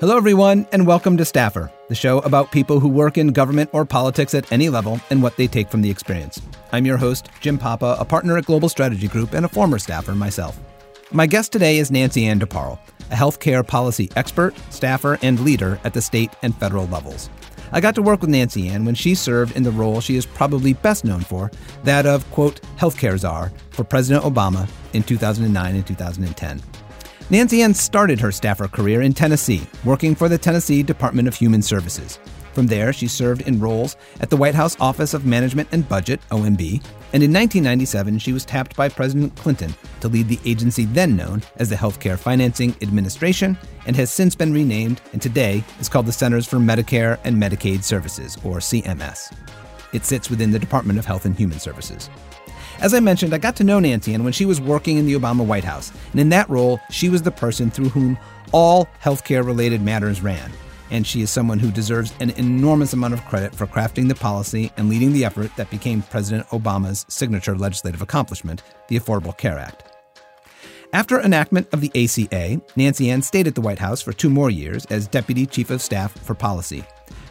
[0.00, 3.84] Hello, everyone, and welcome to Staffer, the show about people who work in government or
[3.84, 6.40] politics at any level and what they take from the experience.
[6.72, 10.14] I'm your host, Jim Papa, a partner at Global Strategy Group and a former staffer
[10.14, 10.58] myself.
[11.12, 12.78] My guest today is Nancy Ann DeParle,
[13.10, 17.28] a healthcare policy expert, staffer, and leader at the state and federal levels.
[17.70, 20.24] I got to work with Nancy Ann when she served in the role she is
[20.24, 21.50] probably best known for,
[21.84, 26.62] that of, quote, healthcare czar for President Obama in 2009 and 2010.
[27.32, 31.62] Nancy Ann started her staffer career in Tennessee, working for the Tennessee Department of Human
[31.62, 32.18] Services.
[32.54, 36.20] From there, she served in roles at the White House Office of Management and Budget,
[36.32, 41.14] OMB, and in 1997 she was tapped by President Clinton to lead the agency then
[41.14, 43.56] known as the Healthcare Financing Administration
[43.86, 47.84] and has since been renamed and today is called the Centers for Medicare and Medicaid
[47.84, 49.32] Services, or CMS.
[49.92, 52.10] It sits within the Department of Health and Human Services.
[52.80, 55.12] As I mentioned, I got to know Nancy Ann when she was working in the
[55.12, 58.16] Obama White House, and in that role, she was the person through whom
[58.52, 60.50] all healthcare related matters ran.
[60.90, 64.72] And she is someone who deserves an enormous amount of credit for crafting the policy
[64.78, 69.84] and leading the effort that became President Obama's signature legislative accomplishment, the Affordable Care Act.
[70.94, 74.50] After enactment of the ACA, Nancy Ann stayed at the White House for two more
[74.50, 76.82] years as Deputy Chief of Staff for Policy.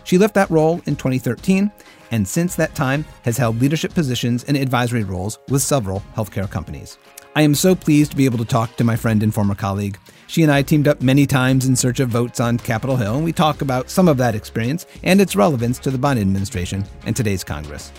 [0.03, 1.72] She left that role in 2013
[2.11, 6.97] and since that time has held leadership positions and advisory roles with several healthcare companies.
[7.36, 9.97] I am so pleased to be able to talk to my friend and former colleague.
[10.27, 13.23] She and I teamed up many times in search of votes on Capitol Hill, and
[13.23, 17.16] we talk about some of that experience and its relevance to the Biden administration and
[17.16, 17.92] today's Congress.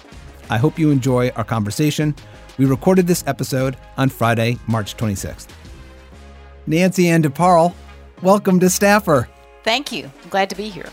[0.49, 2.15] I hope you enjoy our conversation.
[2.59, 5.49] We recorded this episode on Friday, March 26th.
[6.67, 7.73] Nancy Ann DeParle,
[8.23, 9.29] welcome to Staffer.
[9.65, 10.11] Thank you.
[10.23, 10.89] I'm glad to be here.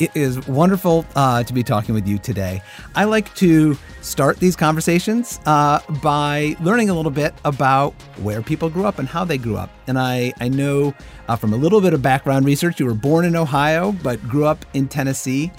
[0.00, 2.62] It is wonderful uh, to be talking with you today.
[2.96, 8.68] I like to start these conversations uh, by learning a little bit about where people
[8.68, 9.70] grew up and how they grew up.
[9.86, 10.94] And I, I know
[11.28, 14.46] uh, from a little bit of background research, you were born in Ohio but grew
[14.46, 15.52] up in Tennessee.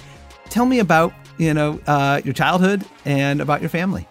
[0.50, 4.08] Tell me about you know uh, your childhood and about your family.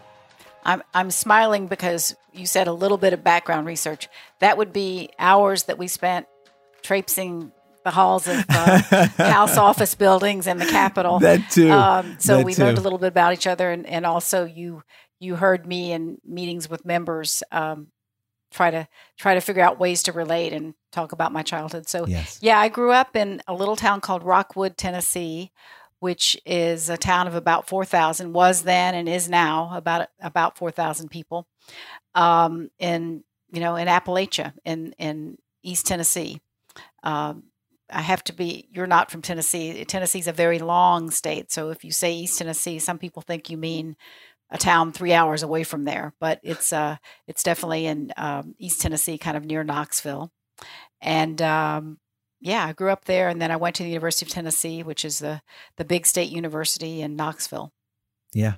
[0.65, 4.09] I'm I'm smiling because you said a little bit of background research.
[4.39, 6.27] That would be hours that we spent
[6.83, 7.53] traipsing
[7.85, 8.79] the halls of uh,
[9.19, 11.21] House office buildings and the Capitol.
[11.21, 11.71] That too.
[11.71, 12.63] Um, so that we too.
[12.63, 14.83] learned a little bit about each other, and, and also you
[15.21, 17.89] you heard me in meetings with members um,
[18.53, 21.89] try to try to figure out ways to relate and talk about my childhood.
[21.89, 22.39] So yes.
[22.41, 25.53] yeah, I grew up in a little town called Rockwood, Tennessee,
[26.01, 28.33] which is a town of about four thousand.
[28.33, 31.47] Was then and is now about about four thousand people.
[32.15, 36.41] Um, in you know in Appalachia in in East Tennessee.
[37.03, 37.45] Um,
[37.91, 39.85] I have to be, you're not from Tennessee.
[39.85, 41.53] Tennessee's a very long state.
[41.53, 43.97] So if you say East Tennessee, some people think you mean
[44.51, 46.97] a town three hours away from there, but it's uh,
[47.27, 50.31] it's definitely in um, East Tennessee, kind of near Knoxville.
[51.01, 51.99] And um,
[52.41, 55.05] yeah, I grew up there, and then I went to the University of Tennessee, which
[55.05, 55.43] is the
[55.77, 57.73] the big state university in Knoxville.
[58.33, 58.55] Yeah.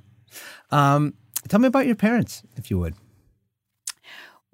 [0.70, 1.14] Um,
[1.48, 2.94] tell me about your parents, if you would.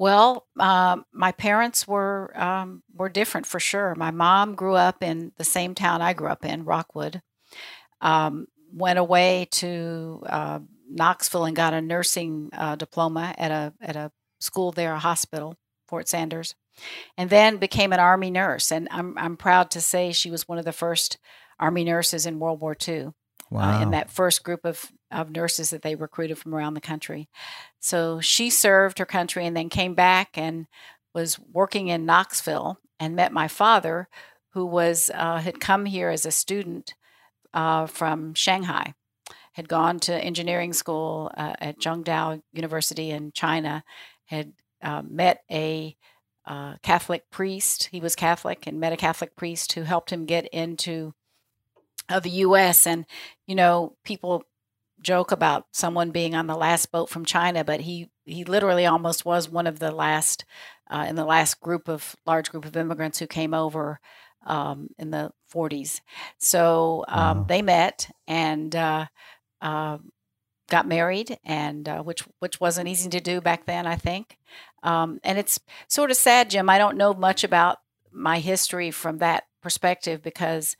[0.03, 3.95] Well, um, my parents were um, were different for sure.
[3.95, 7.23] My mom grew up in the same town I grew up in, Rockwood.
[8.01, 10.59] Um, went away to uh,
[10.91, 15.55] Knoxville and got a nursing uh, diploma at a at a school there, a hospital,
[15.87, 16.57] Fort Sanders,
[17.17, 18.73] and then became an Army nurse.
[18.73, 21.17] And I'm I'm proud to say she was one of the first
[21.61, 23.11] Army nurses in World War II.
[23.53, 23.79] Wow.
[23.79, 27.29] Uh, in that first group of, of nurses that they recruited from around the country.
[27.81, 30.67] So she served her country and then came back and
[31.15, 34.09] was working in Knoxville and met my father,
[34.51, 36.95] who was uh, had come here as a student
[37.53, 38.95] uh, from Shanghai,
[39.53, 43.85] had gone to engineering school uh, at Zhengdao University in China,
[44.27, 44.53] had
[44.83, 45.97] uh, met a
[46.47, 47.89] uh, Catholic priest.
[47.93, 51.13] He was Catholic and met a Catholic priest who helped him get into
[52.09, 52.87] the U.S.
[52.87, 53.07] And
[53.47, 54.45] you know, people
[55.03, 59.25] joke about someone being on the last boat from China, but he he literally almost
[59.25, 60.45] was one of the last
[60.91, 64.01] uh, in the last group of large group of immigrants who came over
[64.47, 66.01] um, in the 40s.
[66.39, 67.45] So um, Wow.
[67.49, 69.07] they met and uh,
[69.61, 69.99] uh,
[70.71, 74.39] got married, and uh, which which wasn't easy to do back then, I think.
[74.83, 76.69] Um, and it's sort of sad, Jim.
[76.71, 77.79] I don't know much about
[78.13, 80.77] my history from that perspective because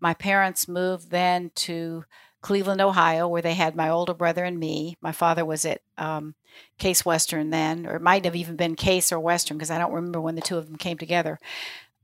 [0.00, 2.04] my parents moved then to
[2.46, 4.96] Cleveland, Ohio, where they had my older brother and me.
[5.00, 6.36] My father was at um,
[6.78, 9.92] Case Western then, or it might have even been Case or Western because I don't
[9.92, 11.40] remember when the two of them came together,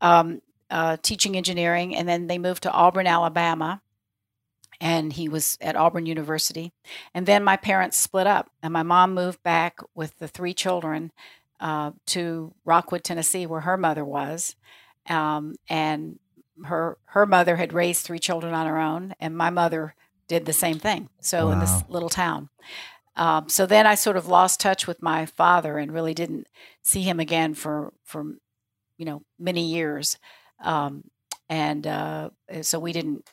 [0.00, 1.94] um, uh, teaching engineering.
[1.94, 3.82] And then they moved to Auburn, Alabama,
[4.80, 6.72] and he was at Auburn University.
[7.14, 11.12] And then my parents split up, and my mom moved back with the three children
[11.60, 14.56] uh, to Rockwood, Tennessee, where her mother was.
[15.08, 16.18] Um, and
[16.64, 19.94] her her mother had raised three children on her own, and my mother
[20.32, 21.10] did the same thing.
[21.20, 21.52] So wow.
[21.52, 22.48] in this little town.
[23.16, 26.46] Um, so then I sort of lost touch with my father and really didn't
[26.82, 28.24] see him again for for
[28.96, 30.18] you know many years,
[30.64, 31.04] um,
[31.48, 32.30] and uh,
[32.62, 33.28] so we didn't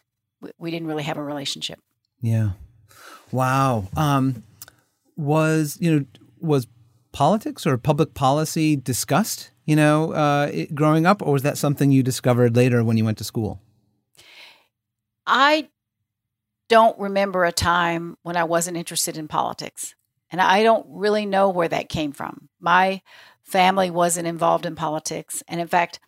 [0.57, 1.79] we didn't really have a relationship.
[2.21, 2.51] Yeah.
[3.31, 3.87] Wow.
[3.95, 4.43] Um,
[5.15, 6.05] was you know
[6.41, 6.67] was
[7.13, 9.51] politics or public policy discussed?
[9.65, 13.19] You know, uh, growing up, or was that something you discovered later when you went
[13.19, 13.61] to school?
[15.25, 15.69] I
[16.69, 19.95] don't remember a time when I wasn't interested in politics.
[20.31, 22.49] And I don't really know where that came from.
[22.59, 23.01] My
[23.43, 25.43] family wasn't involved in politics.
[25.47, 25.99] And in fact,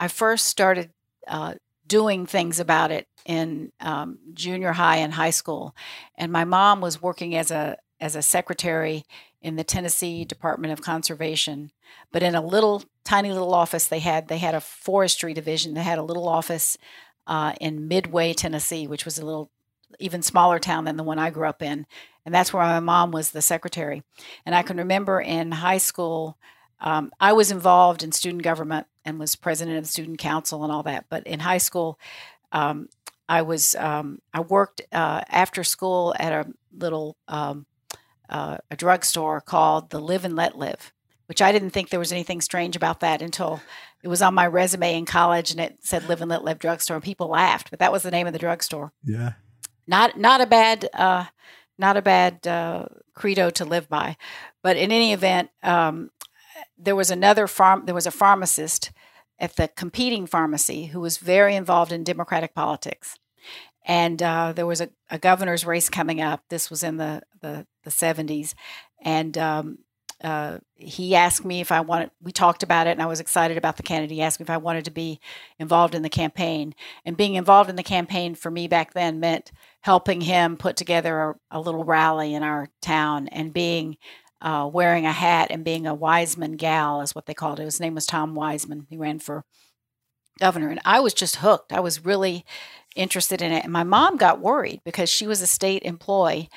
[0.00, 0.90] I first started
[1.26, 1.54] uh,
[1.86, 5.74] doing things about it in um, junior high and high school.
[6.16, 9.04] And my mom was working as a as a secretary
[9.40, 11.70] in the Tennessee Department of Conservation,
[12.10, 15.74] but in a little tiny little office they had they had a forestry division.
[15.74, 16.78] They had a little office
[17.26, 19.50] uh, in Midway, Tennessee, which was a little
[19.98, 21.86] even smaller town than the one I grew up in.
[22.24, 24.02] And that's where my mom was the secretary.
[24.46, 26.38] And I can remember in high school,
[26.80, 30.72] um, I was involved in student government and was president of the student council and
[30.72, 31.06] all that.
[31.08, 31.98] But in high school,
[32.52, 32.88] um,
[33.28, 37.66] I was um, I worked uh, after school at a little um,
[38.28, 40.92] uh, a drugstore called the Live and Let Live,
[41.26, 43.60] which I didn't think there was anything strange about that until
[44.02, 46.96] it was on my resume in college and it said Live and Let Live drugstore
[46.96, 48.92] and people laughed, but that was the name of the drugstore.
[49.04, 49.32] Yeah
[49.92, 51.26] not not a bad uh,
[51.78, 54.16] not a bad uh, credo to live by.
[54.62, 56.10] But in any event, um,
[56.78, 57.84] there was another farm.
[57.84, 58.90] There was a pharmacist
[59.38, 63.18] at the competing pharmacy who was very involved in Democratic politics,
[63.84, 66.42] and uh, there was a, a, governor's race coming up.
[66.48, 68.54] This was in the the, the 70s,
[69.02, 69.78] and um,
[70.22, 73.56] uh, he asked me if I wanted, we talked about it and I was excited
[73.56, 74.14] about the candidate.
[74.14, 75.18] He asked me if I wanted to be
[75.58, 76.74] involved in the campaign.
[77.04, 79.50] And being involved in the campaign for me back then meant
[79.82, 83.96] helping him put together a, a little rally in our town and being
[84.40, 87.64] uh, wearing a hat and being a Wiseman gal, is what they called it.
[87.64, 88.86] His name was Tom Wiseman.
[88.90, 89.44] He ran for
[90.40, 90.68] governor.
[90.68, 91.72] And I was just hooked.
[91.72, 92.44] I was really
[92.96, 93.64] interested in it.
[93.64, 96.48] And my mom got worried because she was a state employee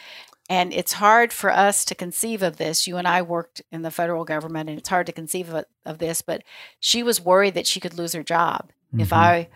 [0.49, 2.85] and it's hard for us to conceive of this.
[2.85, 5.97] You and I worked in the federal government, and it's hard to conceive of, of
[5.97, 6.43] this, but
[6.79, 8.99] she was worried that she could lose her job mm-hmm.
[8.99, 9.49] if I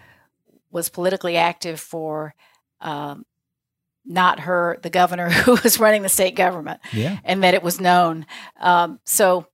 [0.72, 2.34] was politically active for
[2.82, 3.26] um,
[4.10, 7.20] not her, the governor who was running the state government, yeah.
[7.24, 8.26] and that it was known.
[8.60, 9.48] Um, so,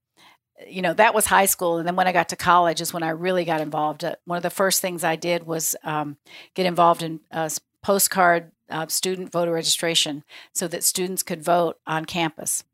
[0.66, 1.78] you know, that was high school.
[1.78, 4.04] And then when I got to college is when I really got involved.
[4.04, 6.16] Uh, one of the first things I did was um,
[6.54, 7.50] get involved in uh,
[7.82, 12.64] postcard uh, student voter registration so that students could vote on campus.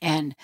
[0.00, 0.34] And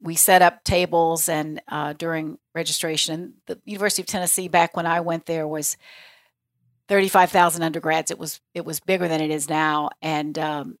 [0.00, 3.34] we set up tables and uh, during registration.
[3.46, 5.76] The University of Tennessee, back when I went there, was
[6.88, 8.10] 35,000 undergrads.
[8.10, 10.78] It was it was bigger than it is now, and um,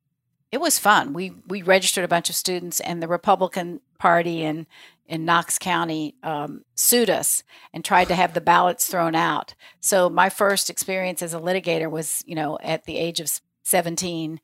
[0.52, 1.12] it was fun.
[1.12, 4.66] We we registered a bunch of students, and the Republican Party and
[5.06, 7.42] in Knox County um, sued us
[7.72, 9.54] and tried to have the ballots thrown out.
[9.80, 13.30] So my first experience as a litigator was, you know, at the age of
[13.64, 14.40] 17,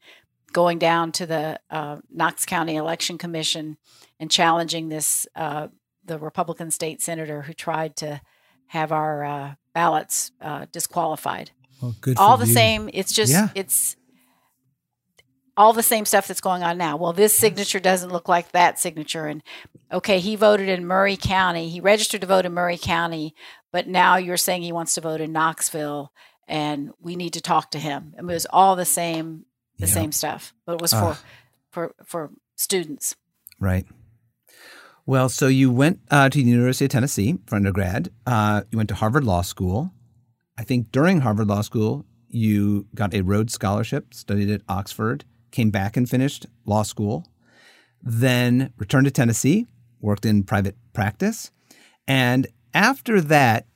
[0.53, 3.79] going down to the uh, Knox County Election Commission
[4.19, 5.69] and challenging this uh,
[6.05, 8.21] the Republican state senator who tried to
[8.67, 11.51] have our uh, ballots uh, disqualified.
[11.81, 11.95] Well.
[12.17, 12.53] All the you.
[12.53, 13.49] same, it's just yeah.
[13.55, 13.97] it's
[15.57, 16.97] all the same stuff that's going on now.
[16.97, 19.27] Well, this signature doesn't look like that signature.
[19.27, 19.43] And
[19.93, 21.69] okay, he voted in Maury County.
[21.69, 23.35] He registered to vote in Maury County,
[23.73, 26.13] but now you're saying he wants to vote in Knoxville
[26.49, 28.15] and we need to talk to him.
[28.19, 29.45] I mean, it was all the same,
[29.79, 29.93] the yeah.
[29.93, 31.17] same stuff, but it was for, uh,
[31.71, 33.15] for, for students.
[33.59, 33.87] Right.
[35.11, 38.13] Well, so you went uh, to the University of Tennessee for undergrad.
[38.29, 39.91] Uh, you went to Harvard Law School.
[40.57, 45.71] I think during Harvard Law School, you got a Rhodes Scholarship, studied at Oxford, came
[45.71, 47.27] back and finished law school,
[48.01, 49.67] then returned to Tennessee,
[50.01, 51.51] worked in private practice.
[52.07, 53.67] And after that,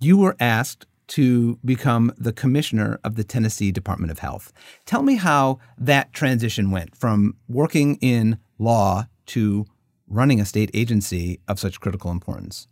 [0.00, 4.52] you were asked to become the commissioner of the Tennessee Department of Health.
[4.84, 9.66] Tell me how that transition went from working in law to
[10.14, 12.68] running a state agency of such critical importance.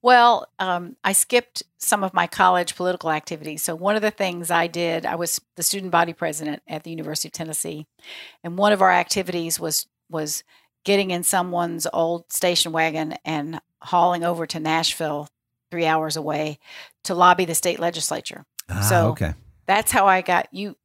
[0.00, 3.62] Well, um, I skipped some of my college political activities.
[3.62, 6.90] So, one of the things I did, I was the student body president at the
[6.90, 7.86] University of Tennessee,
[8.42, 10.42] and one of our activities was was
[10.84, 15.28] getting in someone's old station wagon and hauling over to Nashville,
[15.70, 16.58] three hours away,
[17.04, 18.44] to lobby the state legislature.
[18.68, 19.34] Ah, so okay.
[19.66, 20.76] that's how I got you.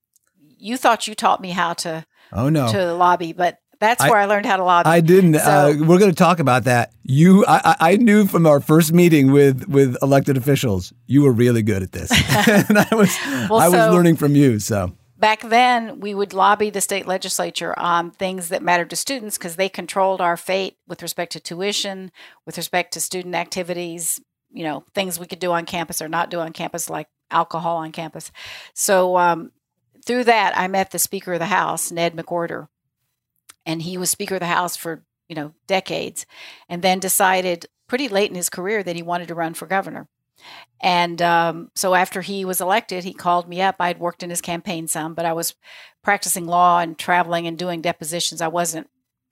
[0.60, 4.20] You thought you taught me how to oh no to lobby, but That's I, where
[4.20, 4.90] I learned how to lobby.
[4.90, 5.36] I didn't.
[5.36, 6.94] So, uh, we're going to talk about that.
[7.04, 11.62] You, I, I knew from our first meeting with with elected officials, you were really
[11.62, 12.12] good at this,
[12.70, 13.18] and I was
[13.50, 14.60] well, I was so, learning from you.
[14.60, 19.38] So back then we would lobby the state legislature on things that mattered to students
[19.38, 22.12] because they controlled our fate with respect to tuition,
[22.46, 24.20] with respect to student activities,
[24.52, 27.78] you know, things we could do on campus or not do on campus, like alcohol
[27.78, 28.32] on campus.
[28.74, 29.52] So um,
[30.06, 32.68] through that, I met the Speaker of the House, Ned McWhorter,
[33.68, 36.26] and he was Speaker of the House for you know decades,
[36.68, 40.08] and then decided pretty late in his career that he wanted to run for governor.
[40.82, 43.76] And um, so after he was elected, he called me up.
[43.80, 45.56] I'd worked in his campaign some, but I was
[46.04, 48.42] practicing law and traveling and doing depositions.
[48.42, 48.90] I wasn't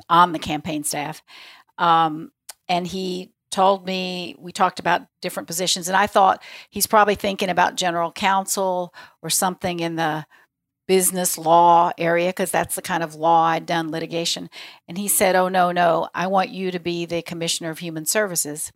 [0.10, 1.22] on the campaign staff.
[1.78, 2.32] Um,
[2.68, 7.50] and he told me, we talked about different positions, and I thought he's probably thinking
[7.50, 10.26] about general counsel or something in the
[10.88, 14.50] business law area because that's the kind of law I'd done litigation.
[14.88, 18.06] And he said, Oh, no, no, I want you to be the Commissioner of Human
[18.06, 18.72] Services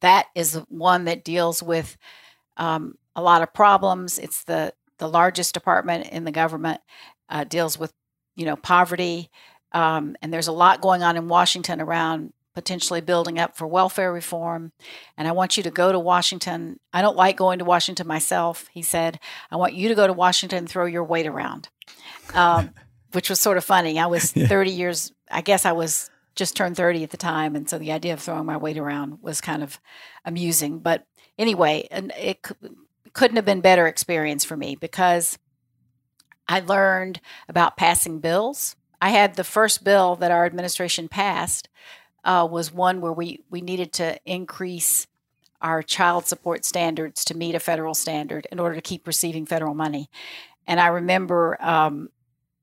[0.00, 1.96] that is one that deals with
[2.56, 4.18] um, a lot of problems.
[4.18, 6.80] It's the the largest department in the government.
[7.28, 7.92] Uh, deals with
[8.34, 9.30] you know poverty,
[9.72, 14.12] um, and there's a lot going on in Washington around potentially building up for welfare
[14.12, 14.72] reform.
[15.16, 16.80] And I want you to go to Washington.
[16.92, 19.18] I don't like going to Washington myself, he said.
[19.50, 21.68] I want you to go to Washington and throw your weight around,
[22.34, 22.70] um,
[23.12, 23.98] which was sort of funny.
[23.98, 27.54] I was 30 years, I guess I was just turned 30 at the time.
[27.54, 29.80] And so the idea of throwing my weight around was kind of
[30.24, 30.78] amusing.
[30.78, 31.06] But
[31.38, 32.46] anyway, and it
[33.12, 35.38] couldn't have been better experience for me because
[36.48, 38.76] I learned about passing bills.
[39.00, 41.68] I had the first bill that our administration passed
[42.24, 45.06] uh, was one where we, we needed to increase
[45.60, 49.74] our child support standards to meet a federal standard in order to keep receiving federal
[49.74, 50.08] money.
[50.66, 52.08] And I remember um,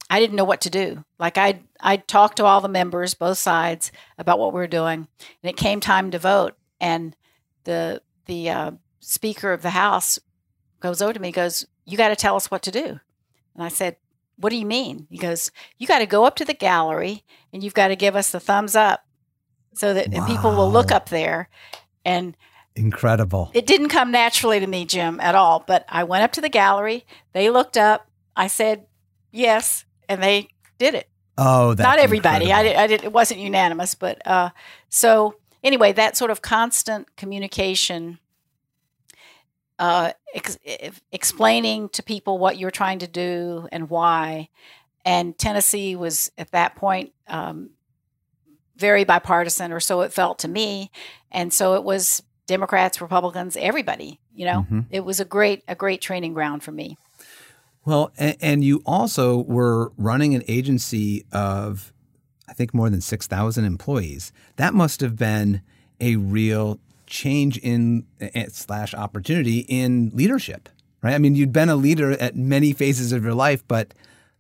[0.10, 1.04] I didn't know what to do.
[1.20, 5.08] Like I I talked to all the members, both sides, about what we were doing,
[5.20, 6.56] and it came time to vote.
[6.80, 7.16] And
[7.66, 10.20] the the uh, Speaker of the House
[10.80, 13.00] goes over to me, goes, "You got to tell us what to do."
[13.54, 13.98] And I said,
[14.38, 17.64] "What do you mean?" He goes, "You got to go up to the gallery and
[17.64, 19.06] you've got to give us the thumbs up,
[19.78, 20.26] so that wow.
[20.28, 21.50] people will look up there."
[22.06, 22.36] And
[22.76, 23.52] incredible.
[23.54, 25.64] It didn't come naturally to me, Jim, at all.
[25.66, 27.06] But I went up to the gallery.
[27.34, 28.10] They looked up.
[28.36, 28.86] I said,
[29.32, 31.10] "Yes," and they did it.
[31.38, 32.52] Oh, not everybody.
[32.52, 33.04] I I did.
[33.04, 34.50] It wasn't unanimous, but uh,
[34.90, 38.20] so anyway, that sort of constant communication,
[39.78, 40.58] uh, ex-
[41.12, 44.50] explaining to people what you're trying to do and why.
[45.06, 47.70] And Tennessee was at that point um,
[48.78, 50.92] very bipartisan, or so it felt to me.
[51.32, 54.20] And so it was Democrats, Republicans, everybody.
[54.34, 54.82] You know, mm-hmm.
[54.92, 56.98] it was a great a great training ground for me.
[57.86, 61.94] Well, and, and you also were running an agency of,
[62.48, 64.34] I think, more than 6,000 employees.
[64.58, 65.62] That must have been
[66.02, 70.68] a real change in eh, slash opportunity in leadership,
[71.02, 71.14] right?
[71.16, 73.94] I mean, you'd been a leader at many phases of your life, but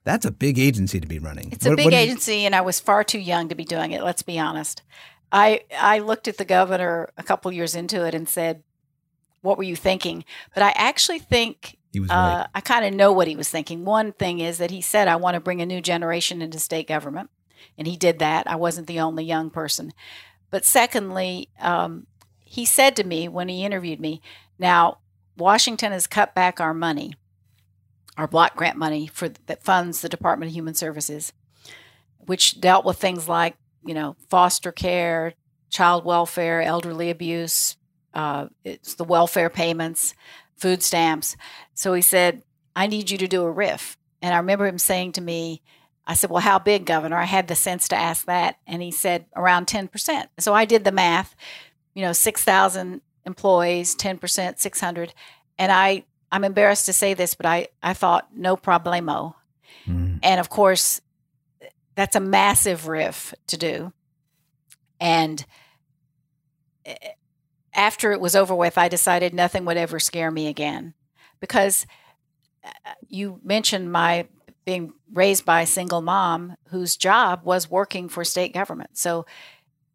[0.07, 1.51] that's a big agency to be running.
[1.51, 4.03] It's a big what agency, and I was far too young to be doing it.
[4.03, 4.81] Let's be honest.
[5.31, 8.63] I I looked at the governor a couple years into it and said,
[9.41, 10.23] "What were you thinking?"
[10.53, 12.41] But I actually think he was right.
[12.41, 13.83] Uh, I kind of know what he was thinking.
[13.83, 16.87] One thing is that he said, I want to bring a new generation into state
[16.87, 17.29] government.
[17.77, 18.47] And he did that.
[18.47, 19.93] I wasn't the only young person.
[20.51, 22.07] But secondly, um,
[22.43, 24.21] he said to me when he interviewed me,
[24.59, 24.99] now,
[25.37, 27.13] Washington has cut back our money,
[28.17, 31.33] our block grant money for that funds the Department of Human Services,
[32.17, 33.55] which dealt with things like,
[33.85, 35.33] you know, foster care,
[35.69, 37.77] child welfare, elderly abuse,
[38.13, 40.15] uh, it's the welfare payments,
[40.55, 41.37] food stamps.
[41.73, 42.41] So he said,
[42.75, 45.61] I need you to do a RIF." And I remember him saying to me,
[46.07, 47.17] I said, Well, how big, Governor?
[47.17, 48.57] I had the sense to ask that.
[48.65, 50.27] And he said, Around 10%.
[50.39, 51.35] So I did the math,
[51.93, 55.13] you know, 6,000 employees, 10%, 600.
[55.59, 59.35] And I, I'm embarrassed to say this, but I, I thought, no problemo.
[59.85, 60.19] Mm.
[60.23, 61.01] And of course,
[61.95, 63.93] that's a massive RIF to do.
[64.99, 65.45] And
[66.85, 66.95] eh,
[67.73, 70.93] after it was over with, I decided nothing would ever scare me again
[71.39, 71.85] because
[72.63, 72.69] uh,
[73.07, 74.27] you mentioned my
[74.65, 78.89] being raised by a single mom whose job was working for state government.
[78.97, 79.25] So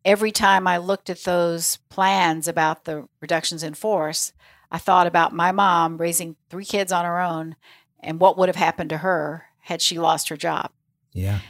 [0.04, 4.32] every time I looked at those plans about the reductions in force,
[4.72, 7.56] I thought about my mom raising three kids on her own
[8.00, 10.70] and what would have happened to her had she lost her job.
[11.12, 11.40] Yeah.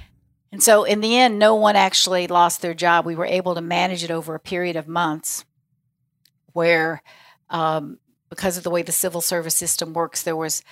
[0.51, 3.07] And so in the end, no one actually lost their job.
[3.07, 5.45] We were able to manage it over a period of months
[6.53, 7.01] where
[7.49, 7.99] um,
[8.29, 10.63] because of the way the civil service system works, there was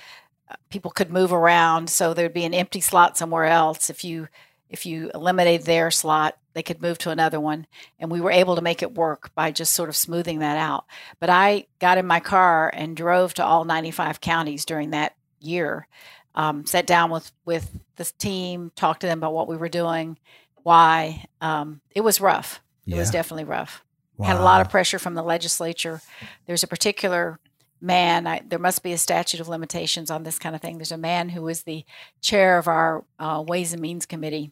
[0.51, 3.89] uh, people could move around, so there'd be an empty slot somewhere else.
[3.89, 4.27] If you
[4.69, 7.67] if you eliminated their slot, they could move to another one.
[7.99, 10.85] And we were able to make it work by just sort of smoothing that out.
[11.19, 15.87] But I got in my car and drove to all 95 counties during that year.
[16.35, 20.19] Um, sat down with with this team, talked to them about what we were doing,
[20.63, 21.25] why.
[21.41, 22.61] Um, it was rough.
[22.87, 23.85] It was definitely rough.
[24.17, 24.27] Wow.
[24.27, 26.01] Had a lot of pressure from the legislature.
[26.47, 27.39] There's a particular
[27.81, 28.27] man.
[28.27, 30.79] I, there must be a statute of limitations on this kind of thing.
[30.79, 31.85] There's a man who was the
[32.21, 34.51] chair of our uh, Ways and Means Committee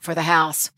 [0.00, 0.70] for the House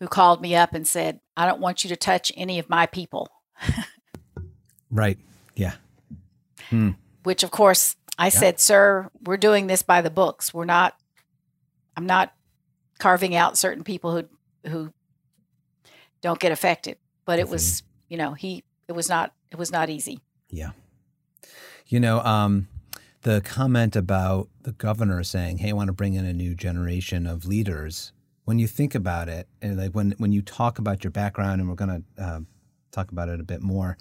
[0.00, 2.86] who called me up and said, "I don't want you to touch any of my
[2.86, 3.28] people."
[4.90, 5.18] right.
[5.54, 5.74] Yeah.
[6.70, 6.90] Hmm.
[7.22, 8.30] Which, of course, I yeah.
[8.30, 10.52] said, "Sir, we're doing this by the books.
[10.52, 10.96] We're not.
[11.96, 12.32] I'm not
[12.98, 14.92] carving out certain people who who
[16.20, 18.64] don't get affected." But it was, you know, he.
[18.88, 19.32] It was not.
[19.50, 20.18] It was not easy.
[20.50, 20.70] Yeah.
[21.86, 22.68] You know, um,
[23.22, 27.26] the comment about the governor saying, "Hey, I want to bring in a new generation
[27.26, 28.12] of leaders."
[28.44, 31.68] When you think about it, and like when when you talk about your background, and
[31.68, 32.40] we're going to uh,
[32.90, 33.96] talk about it a bit more,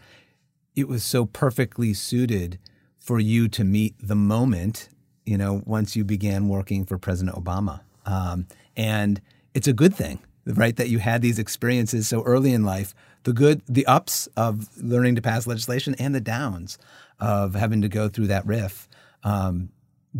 [0.75, 2.59] it was so perfectly suited
[2.97, 4.89] for you to meet the moment.
[5.25, 9.21] You know, once you began working for President Obama, um, and
[9.53, 12.95] it's a good thing, right, that you had these experiences so early in life.
[13.23, 16.79] The good, the ups of learning to pass legislation, and the downs
[17.19, 18.87] of having to go through that RIF.
[19.23, 19.69] Um,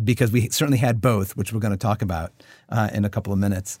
[0.04, 2.32] because we certainly had both, which we're going to talk about
[2.68, 3.78] uh, in a couple of minutes.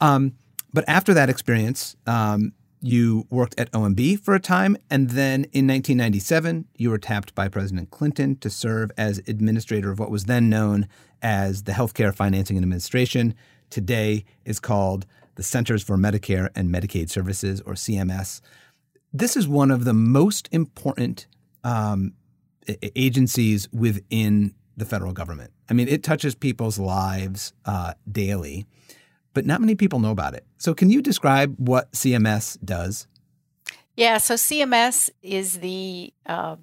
[0.00, 0.34] Um,
[0.72, 5.66] but after that experience, um, you worked at OMB for a time, and then in
[5.66, 10.48] 1997, you were tapped by President Clinton to serve as administrator of what was then
[10.50, 10.86] known
[11.22, 13.34] as the Healthcare Financing and Administration.
[13.70, 18.40] Today is called the Centers for Medicare and Medicaid Services, or CMS.
[19.12, 21.26] This is one of the most important
[21.64, 22.12] um,
[22.94, 25.52] agencies within the federal government.
[25.68, 28.66] I mean, it touches people's lives uh, daily,
[29.34, 30.44] but not many people know about it.
[30.58, 33.06] So, can you describe what CMS does?
[33.96, 36.56] Yeah, so CMS is the uh,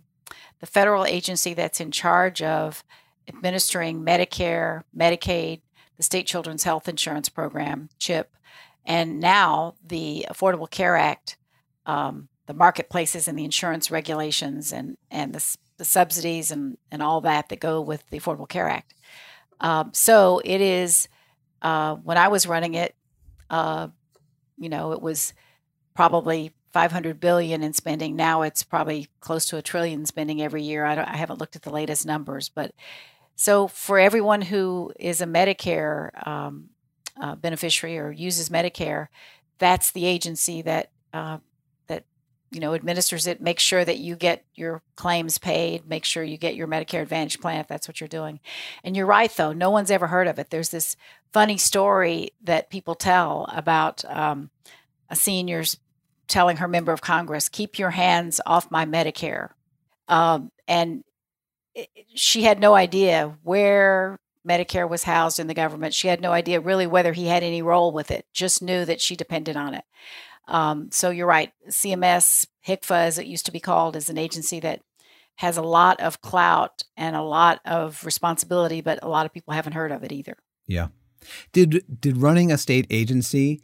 [0.60, 2.84] the federal agency that's in charge of
[3.28, 5.62] administering Medicare, Medicaid,
[5.98, 8.36] the State Children's Health Insurance Program (CHIP),
[8.86, 11.38] and now the Affordable Care Act,
[11.88, 17.22] um, the marketplaces and the insurance regulations, and and the the subsidies and, and all
[17.22, 18.94] that that go with the Affordable Care Act.
[19.60, 21.08] Um, so it is,
[21.62, 22.96] uh, when I was running it,
[23.50, 23.88] uh,
[24.58, 25.34] you know, it was
[25.94, 28.16] probably 500 billion in spending.
[28.16, 30.86] Now it's probably close to a trillion spending every year.
[30.86, 32.74] I, I haven't looked at the latest numbers, but
[33.36, 36.70] so for everyone who is a Medicare um,
[37.20, 39.08] uh, beneficiary or uses Medicare,
[39.60, 41.38] that's the agency that uh,
[42.54, 46.38] you know administers it makes sure that you get your claims paid make sure you
[46.38, 48.40] get your medicare advantage plan if that's what you're doing.
[48.84, 50.50] And you're right though no one's ever heard of it.
[50.50, 50.96] There's this
[51.32, 54.50] funny story that people tell about um,
[55.10, 55.78] a senior's
[56.28, 59.50] telling her member of congress keep your hands off my medicare.
[60.08, 61.04] Um, and
[61.74, 65.94] it, she had no idea where medicare was housed in the government.
[65.94, 69.02] She had no idea really whether he had any role with it just knew that
[69.02, 69.86] she depended on it
[70.48, 71.52] um, so you're right.
[71.70, 74.82] CMS, HCFA, as it used to be called, is an agency that
[75.36, 79.54] has a lot of clout and a lot of responsibility, but a lot of people
[79.54, 80.38] haven't heard of it either.
[80.68, 80.88] Yeah.
[81.54, 83.62] Did did running a state agency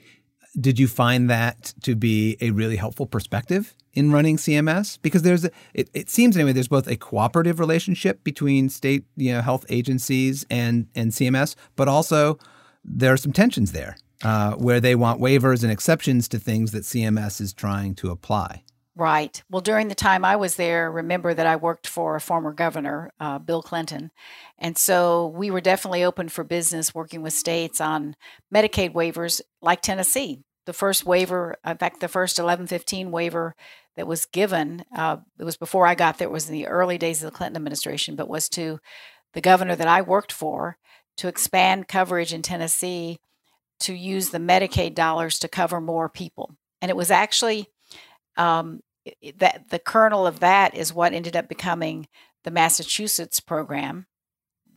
[0.60, 4.98] did you find that to be a really helpful perspective in running CMS?
[5.02, 9.32] Because there's a, it, it seems anyway there's both a cooperative relationship between state you
[9.34, 12.39] know health agencies and and CMS, but also
[12.84, 16.84] there are some tensions there uh, where they want waivers and exceptions to things that
[16.84, 18.64] CMS is trying to apply.
[19.00, 19.42] Right.
[19.50, 23.12] Well, during the time I was there, remember that I worked for a former governor,
[23.18, 24.12] uh, Bill Clinton.
[24.58, 28.18] And so we were definitely open for business working with states on
[28.54, 30.42] Medicaid waivers like Tennessee.
[30.66, 33.56] The first waiver, in fact, the first 1115 waiver
[33.96, 36.98] that was given, uh, it was before I got there, it was in the early
[36.98, 38.80] days of the Clinton administration, but was to
[39.34, 40.78] the governor that I worked for
[41.18, 43.20] to expand coverage in Tennessee
[43.82, 46.56] to use the Medicaid dollars to cover more people.
[46.82, 47.68] And it was actually
[48.38, 48.82] um,
[49.38, 52.08] that the kernel of that is what ended up becoming
[52.44, 54.08] the Massachusetts program.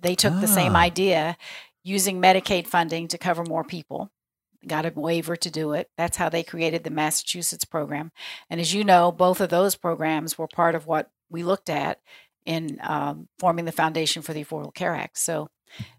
[0.00, 0.40] They took ah.
[0.40, 0.80] the same ah.
[0.80, 1.36] idea
[1.84, 4.10] using Medicaid funding to cover more people,
[4.66, 5.90] got a waiver to do it.
[5.96, 8.12] That's how they created the Massachusetts program.
[8.48, 11.98] And as you know, both of those programs were part of what we looked at
[12.44, 15.18] in um, forming the foundation for the Affordable Care Act.
[15.18, 15.48] So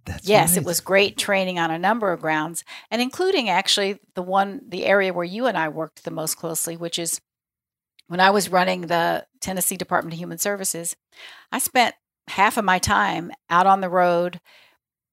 [0.05, 0.63] that's yes, amazing.
[0.63, 4.85] it was great training on a number of grounds, and including actually the one, the
[4.85, 7.21] area where you and I worked the most closely, which is
[8.07, 10.95] when I was running the Tennessee Department of Human Services.
[11.51, 11.95] I spent
[12.27, 14.39] half of my time out on the road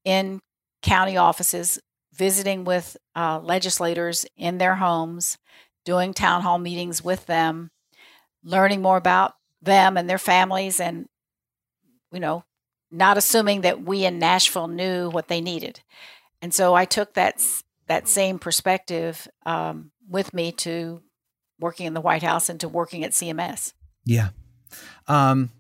[0.04, 0.40] in
[0.82, 1.78] county offices
[2.12, 5.38] visiting with uh, legislators in their homes,
[5.84, 7.70] doing town hall meetings with them,
[8.42, 11.06] learning more about them and their families, and,
[12.12, 12.44] you know,
[12.90, 15.80] not assuming that we in Nashville knew what they needed.
[16.42, 17.42] And so I took that
[17.86, 21.02] that same perspective um, with me to
[21.58, 23.72] working in the White House and to working at CMS.
[24.04, 24.28] Yeah.
[25.08, 25.50] Um,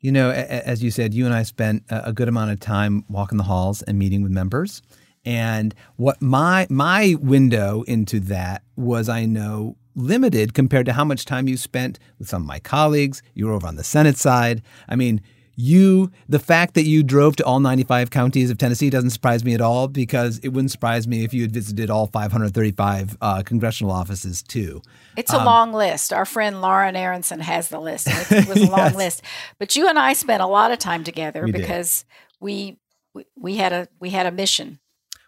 [0.00, 3.38] you know, as you said, you and I spent a good amount of time walking
[3.38, 4.82] the halls and meeting with members.
[5.24, 11.24] And what my my window into that was, I know, limited compared to how much
[11.24, 13.22] time you spent with some of my colleagues.
[13.32, 14.62] You were over on the Senate side.
[14.88, 15.22] I mean,
[15.56, 19.54] you the fact that you drove to all 95 counties of Tennessee doesn't surprise me
[19.54, 23.92] at all because it wouldn't surprise me if you had visited all 535 uh, congressional
[23.92, 24.82] offices too.
[25.16, 26.12] It's a um, long list.
[26.12, 28.08] Our friend Lauren Aronson has the list.
[28.08, 28.96] It was a long yes.
[28.96, 29.22] list.
[29.58, 32.04] But you and I spent a lot of time together we because
[32.40, 32.78] we,
[33.14, 34.80] we we had a we had a mission.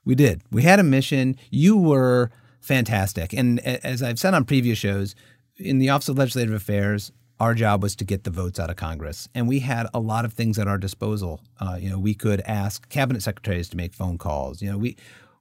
[0.04, 0.42] We did.
[0.50, 1.36] We had a mission.
[1.50, 3.32] You were fantastic.
[3.32, 5.14] And as I've said on previous shows,
[5.56, 8.76] in the Office of Legislative Affairs, our job was to get the votes out of
[8.76, 11.40] Congress, and we had a lot of things at our disposal.
[11.60, 14.62] Uh, you know, we could ask cabinet secretaries to make phone calls.
[14.62, 14.96] You know, we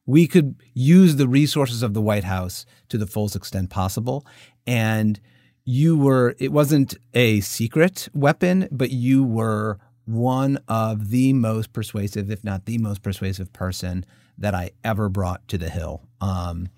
[0.06, 4.26] we could use the resources of the White House to the fullest extent possible,
[4.68, 5.20] and
[5.64, 6.36] you were.
[6.38, 12.66] It wasn't a secret weapon, but you were one of the most persuasive, if not
[12.66, 14.06] the most persuasive person
[14.38, 16.04] that I ever brought to the Hill.
[16.22, 16.70] Um,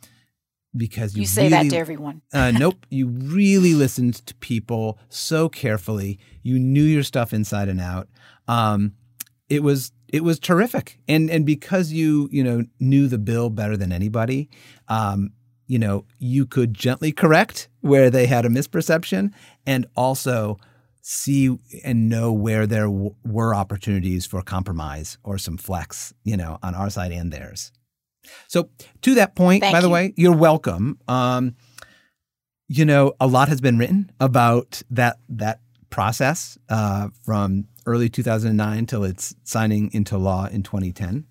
[0.78, 2.22] because you, you say really, that to everyone.
[2.34, 2.86] uh, nope.
[2.90, 6.20] You really listened to people so carefully.
[6.44, 8.08] You knew your stuff inside and out.
[8.48, 8.94] Um,
[9.50, 13.78] it was it was terrific, and and because you you know knew the bill better
[13.78, 14.50] than anybody,
[14.88, 15.32] um,
[15.68, 19.32] you know you could gently correct where they had a misperception,
[19.66, 20.58] and also
[21.02, 26.58] see and know where there w- were opportunities for compromise or some flex, you know,
[26.62, 27.72] on our side and theirs.
[28.48, 28.70] So,
[29.02, 29.94] to that point, Thank by the you.
[29.94, 31.00] way, you're welcome.
[31.08, 31.56] Um,
[32.68, 38.86] you know, a lot has been written about that that process uh, from early 2009
[38.86, 41.26] till its signing into law in 2010.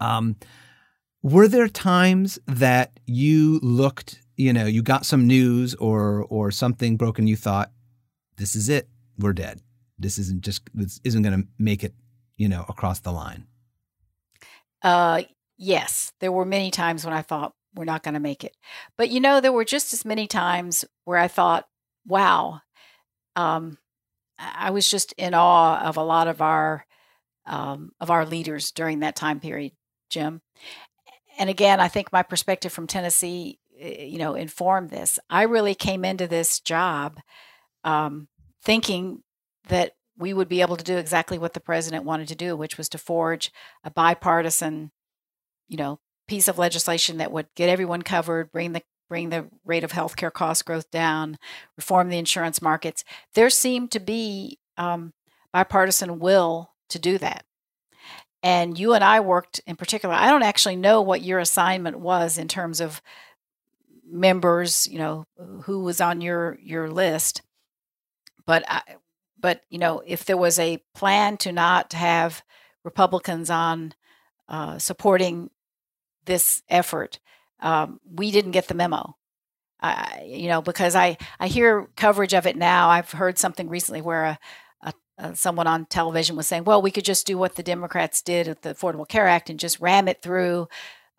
[0.00, 0.36] Um,
[1.22, 6.96] were there times that you looked, you know, you got some news or or something
[6.96, 7.70] broken, you thought,
[8.36, 9.60] "This is it, we're dead.
[9.98, 11.94] This isn't just this isn't going to make it,
[12.36, 13.46] you know, across the line."
[14.82, 15.22] Uh,
[15.60, 18.56] yes, there were many times when I thought we're not going to make it.
[18.96, 21.68] But you know, there were just as many times where I thought,
[22.06, 22.62] wow,
[23.36, 23.78] um,
[24.38, 26.86] I was just in awe of a lot of our
[27.46, 29.72] um, of our leaders during that time period,
[30.08, 30.40] Jim.
[31.38, 35.18] And again, I think my perspective from Tennessee, eh, you know, informed this.
[35.28, 37.20] I really came into this job
[37.84, 38.28] um,
[38.62, 39.22] thinking
[39.68, 42.76] that we would be able to do exactly what the president wanted to do, which
[42.78, 43.50] was to forge
[43.84, 44.90] a bipartisan
[45.70, 49.82] you know, piece of legislation that would get everyone covered, bring the bring the rate
[49.82, 51.36] of healthcare cost growth down,
[51.76, 53.02] reform the insurance markets.
[53.34, 55.12] There seemed to be um,
[55.52, 57.44] bipartisan will to do that.
[58.42, 60.14] And you and I worked in particular.
[60.14, 63.02] I don't actually know what your assignment was in terms of
[64.08, 65.24] members, you know,
[65.64, 67.42] who was on your your list.
[68.46, 68.82] But I,
[69.38, 72.42] but you know, if there was a plan to not have
[72.84, 73.92] Republicans on
[74.48, 75.50] uh, supporting
[76.30, 77.18] this effort.
[77.58, 79.16] Um, we didn't get the memo.
[80.24, 82.88] you know, because I, I hear coverage of it now.
[82.88, 84.38] I've heard something recently where a,
[84.82, 88.22] a, a, someone on television was saying, well, we could just do what the Democrats
[88.22, 90.68] did at the Affordable Care Act and just ram it through,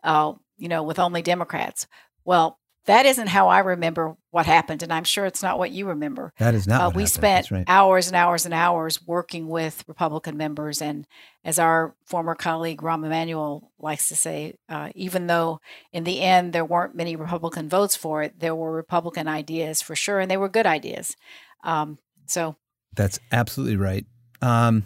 [0.04, 1.88] uh, you know, with only Democrats.
[2.24, 5.88] Well, that isn't how I remember what happened, and I'm sure it's not what you
[5.88, 6.34] remember.
[6.39, 6.82] That is not.
[6.82, 7.10] Uh, we happened.
[7.10, 7.63] spent right.
[7.67, 11.06] hours and hours and hours working with Republican members, and
[11.44, 15.60] as our former colleague Rahm Emanuel likes to say, uh, even though
[15.94, 19.96] in the end there weren't many Republican votes for it, there were Republican ideas for
[19.96, 21.15] sure, and they were good ideas.
[21.63, 22.56] Um, so
[22.96, 24.06] that's absolutely right.
[24.41, 24.86] Um,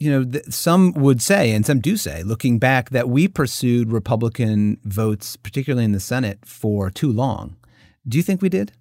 [0.00, 3.92] you know, th- some would say, and some do say, looking back, that we pursued
[3.92, 7.56] Republican votes, particularly in the Senate, for too long.
[8.08, 8.72] Do you think we did?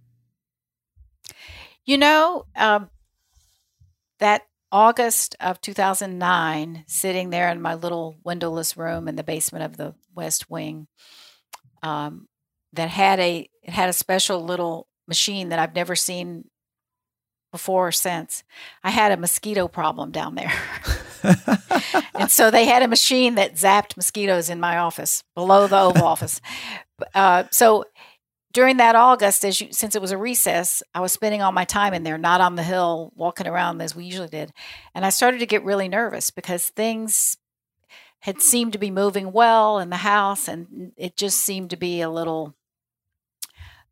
[1.86, 2.90] You know, um,
[4.20, 9.76] that August of 2009, sitting there in my little windowless room in the basement of
[9.76, 10.88] the West Wing,
[11.84, 12.30] um,
[12.74, 16.46] that had a it had a special little machine that I've never seen
[17.52, 18.44] before or since.
[18.84, 20.54] I had a mosquito problem down there.
[21.24, 26.04] and so they had a machine that zapped mosquitoes in my office below the Oval
[26.06, 26.42] Office.
[27.14, 27.86] Uh, so
[28.52, 31.66] during that August, as you, since it was a recess, I was spending all my
[31.66, 34.52] time in there, not on the hill, walking around as we usually did.
[34.96, 37.38] And I started to get really nervous because things
[38.22, 42.02] had seemed to be moving well in the House, and it just seemed to be
[42.02, 42.56] a little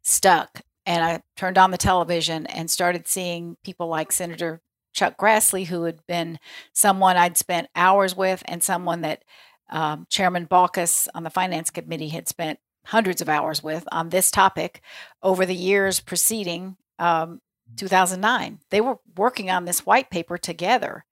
[0.01, 0.61] stuck.
[0.85, 4.61] And I turned on the television and started seeing people like Senator
[4.97, 6.39] Chuck Grassley, who had been
[6.73, 9.23] someone I'd spent hours with, and someone that
[9.69, 14.31] um, Chairman Baucus on the Finance Committee had spent hundreds of hours with on this
[14.31, 14.81] topic
[15.21, 17.41] over the years preceding um,
[17.75, 18.59] 2009.
[18.71, 21.05] They were working on this white paper together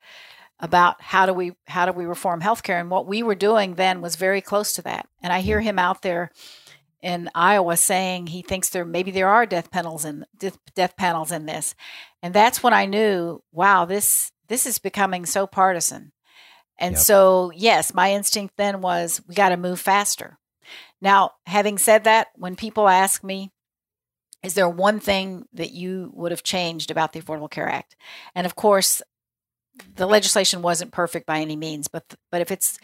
[0.60, 4.02] about how do we how do we reform healthcare and what we were doing then
[4.02, 5.08] was very close to that.
[5.22, 6.32] And I hear him out there
[7.06, 11.32] in Iowa saying he thinks there maybe there are death panels in death, death panels
[11.32, 11.76] in this.
[12.24, 16.12] And that's when I knew, wow, this this is becoming so partisan.
[16.80, 17.02] And yep.
[17.02, 20.40] so, yes, my instinct then was we got to move faster.
[21.00, 23.52] Now, having said that, when people ask me,
[24.42, 27.96] is there one thing that you would have changed about the Affordable Care Act?
[28.34, 29.04] And of course,
[29.96, 32.80] the legislation wasn't perfect by any means, but but if it's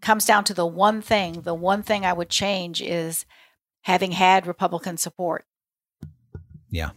[0.00, 3.26] comes down to the one thing, the one thing I would change is
[3.86, 5.44] having had Republican support.
[6.70, 6.90] Yeah.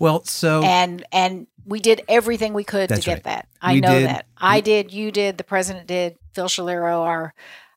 [0.00, 3.22] Well, so and and we did everything we could to get right.
[3.22, 3.48] that.
[3.62, 4.08] I know did.
[4.08, 4.26] that.
[4.36, 7.34] I did, you did, the president did, Phil Schiliro, our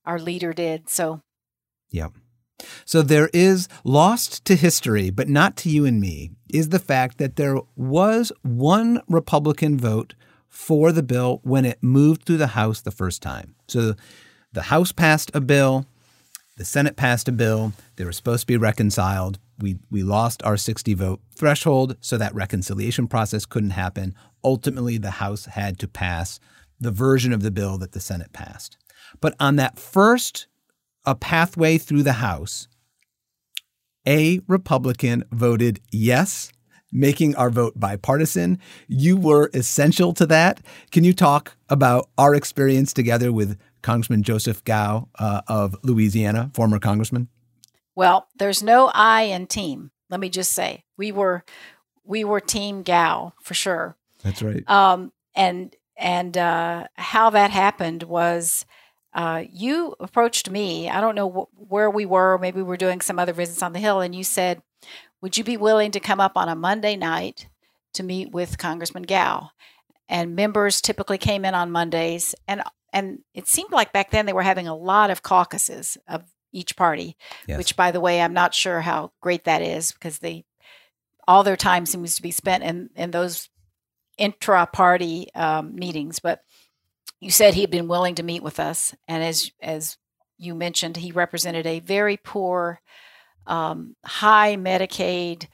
[0.08, 0.90] our leader did.
[0.90, 1.22] So
[1.92, 2.08] Yeah.
[2.84, 7.20] So there is lost to history, but not to you and me, is the fact
[7.20, 10.16] that there was one Republican vote
[10.48, 13.54] for the bill when it moved through the House the first time.
[13.68, 13.94] So
[14.52, 15.86] the House passed a bill,
[16.62, 19.40] the Senate passed a bill, they were supposed to be reconciled.
[19.58, 24.14] We, we lost our 60 vote threshold, so that reconciliation process couldn't happen.
[24.44, 26.40] Ultimately, the House had to pass
[26.80, 28.78] the version of the bill that the Senate passed.
[29.20, 30.46] But on that first
[31.04, 32.68] a pathway through the House,
[34.08, 36.52] a Republican voted yes,
[36.92, 38.60] making our vote bipartisan.
[38.88, 40.62] You were essential to that.
[40.92, 46.80] Can you talk about our experience together with Congressman Joseph Cao uh, of Louisiana, former
[46.80, 47.28] congressman?
[47.96, 49.92] Well, there's no I in team.
[50.10, 51.44] Let me just say we were
[52.04, 53.96] we were Team Cao for sure.
[54.24, 54.68] That's right.
[54.70, 58.66] Um, and and uh, how that happened was
[59.14, 60.90] uh, you approached me.
[60.90, 62.38] I don't know wh- where we were.
[62.38, 64.62] Maybe we were doing some other visits on the Hill, and you said,
[65.22, 67.48] "Would you be willing to come up on a Monday night
[67.94, 69.50] to meet with Congressman Cao?"
[70.10, 72.62] And members typically came in on Mondays, and
[72.94, 76.76] and it seemed like back then they were having a lot of caucuses of each
[76.76, 77.16] party.
[77.48, 77.58] Yes.
[77.58, 80.46] Which, by the way, I'm not sure how great that is because they
[81.28, 83.50] all their time seems to be spent in in those
[84.18, 86.42] intra party um, meetings, but
[87.20, 89.98] you said he had been willing to meet with us, and as as
[90.38, 92.82] you mentioned, he represented a very poor,
[93.46, 95.48] um, high Medicaid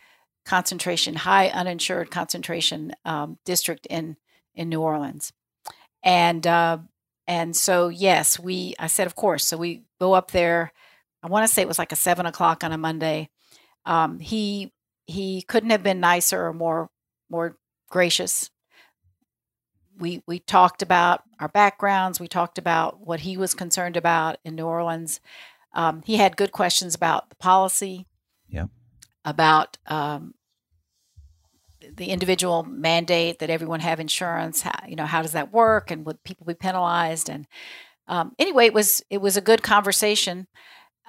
[0.46, 4.18] concentration, high uninsured concentration um, district in
[4.56, 5.34] in New Orleans,
[6.04, 6.80] and uh,
[7.28, 9.46] and so yes, we I said of course.
[9.46, 10.72] So we go up there.
[11.24, 13.30] I want to say it was like a seven o'clock on a Monday.
[13.86, 14.74] Um, he
[15.06, 16.90] he couldn't have been nicer or more
[17.30, 17.58] more
[17.90, 18.50] gracious
[20.00, 22.20] we we talked about our backgrounds.
[22.20, 25.20] We talked about what he was concerned about in New Orleans.
[25.74, 28.08] Um, he had good questions about the policy.
[28.48, 28.66] Yeah.
[29.26, 30.34] About um,
[31.98, 34.62] the individual mandate that everyone have insurance.
[34.62, 37.30] How, you know, how does that work, and would people be penalized?
[37.30, 37.48] And
[38.08, 40.48] um, anyway, it was it was a good conversation.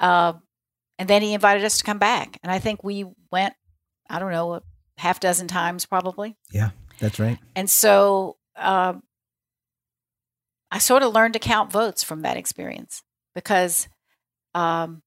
[0.00, 0.34] Uh,
[0.98, 3.54] and then he invited us to come back, and I think we went.
[4.10, 4.62] I don't know, a
[4.96, 6.36] half dozen times probably.
[6.50, 7.38] Yeah, that's right.
[7.54, 8.94] And so uh,
[10.70, 13.02] I sort of learned to count votes from that experience
[13.34, 13.88] because
[14.54, 15.02] um,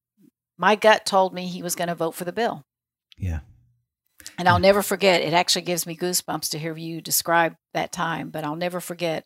[0.56, 2.64] my gut told me he was going to vote for the bill.
[3.16, 3.40] Yeah.
[4.42, 8.30] And I'll never forget, it actually gives me goosebumps to hear you describe that time,
[8.30, 9.24] but I'll never forget.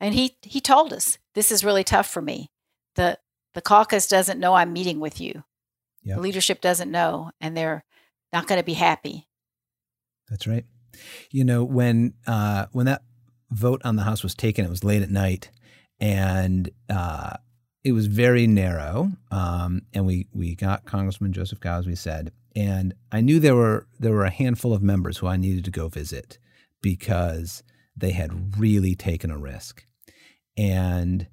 [0.00, 2.50] And he, he told us, this is really tough for me.
[2.94, 3.18] The,
[3.52, 5.44] the caucus doesn't know I'm meeting with you.
[6.04, 6.16] Yep.
[6.16, 7.84] The leadership doesn't know, and they're
[8.32, 9.28] not going to be happy.
[10.30, 10.64] That's right.
[11.30, 13.02] You know, when, uh, when that
[13.52, 14.64] vote on the House was taken.
[14.64, 15.50] It was late at night,
[16.00, 17.34] and uh,
[17.84, 19.12] it was very narrow.
[19.30, 23.86] Um, and we we got Congressman Joseph as we said, and I knew there were
[23.98, 26.38] there were a handful of members who I needed to go visit
[26.80, 27.62] because
[27.96, 29.86] they had really taken a risk,
[30.56, 31.26] and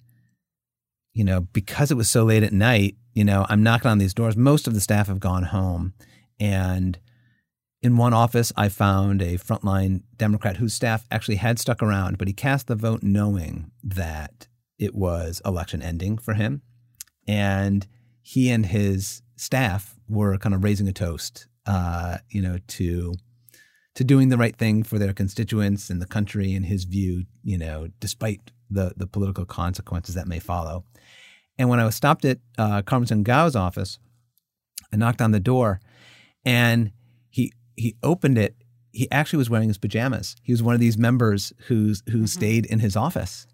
[1.13, 4.13] you know because it was so late at night, you know I'm knocking on these
[4.13, 4.37] doors.
[4.37, 5.93] Most of the staff have gone home,
[6.39, 6.99] and
[7.81, 12.27] in one office, I found a frontline Democrat whose staff actually had stuck around, but
[12.27, 16.61] he cast the vote knowing that it was election ending for him.
[17.27, 17.87] And
[18.29, 23.15] he and his staff were kind of raising a toast, uh, you know, to
[23.95, 27.57] to doing the right thing for their constituents and the country in his view, you
[27.57, 30.83] know, despite the the political consequences that may follow.
[31.57, 33.97] And when I was stopped at uh, Congressman Cao's office,
[34.93, 35.79] I knocked on the door,
[36.45, 36.91] and
[37.31, 38.55] he he opened it.
[38.91, 40.35] He actually was wearing his pajamas.
[40.43, 42.25] He was one of these members who's who mm-hmm.
[42.25, 43.47] stayed in his office,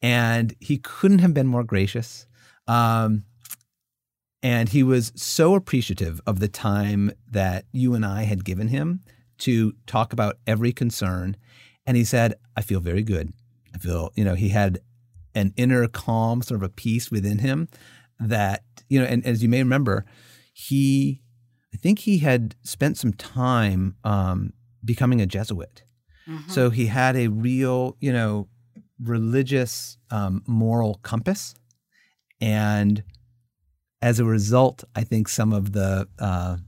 [0.00, 2.28] and he couldn't have been more gracious.
[2.68, 3.24] Um,
[4.44, 9.00] and he was so appreciative of the time that you and I had given him
[9.38, 11.38] to talk about every concern.
[11.86, 13.32] And he said, I feel very good.
[13.74, 14.80] I feel, you know, he had
[15.34, 17.68] an inner calm, sort of a peace within him
[18.20, 20.04] that, you know, and as you may remember,
[20.52, 21.22] he,
[21.72, 24.52] I think he had spent some time um,
[24.84, 25.84] becoming a Jesuit.
[26.28, 26.50] Mm-hmm.
[26.50, 28.48] So he had a real, you know,
[29.02, 31.54] religious um, moral compass.
[32.42, 33.02] And
[34.04, 36.58] as a result, I think some of the uh,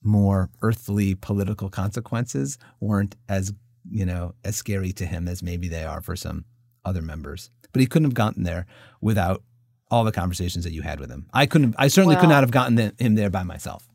[0.00, 3.52] more earthly political consequences weren't as
[3.90, 6.44] you know as scary to him as maybe they are for some
[6.84, 7.50] other members.
[7.72, 8.66] But he couldn't have gotten there
[9.00, 9.42] without
[9.90, 11.26] all the conversations that you had with him.
[11.34, 11.74] I couldn't.
[11.78, 13.88] I certainly well, could not have gotten the, him there by myself.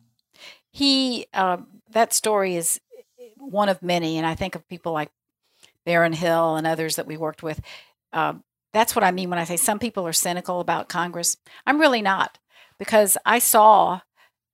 [0.69, 1.59] He uh,
[1.91, 2.81] that story is
[3.37, 5.09] one of many, and I think of people like
[5.85, 7.61] Baron Hill and others that we worked with.
[8.11, 8.33] Uh,
[8.73, 11.37] that's what I mean when I say some people are cynical about Congress.
[11.65, 12.37] I'm really not
[12.79, 14.01] because I saw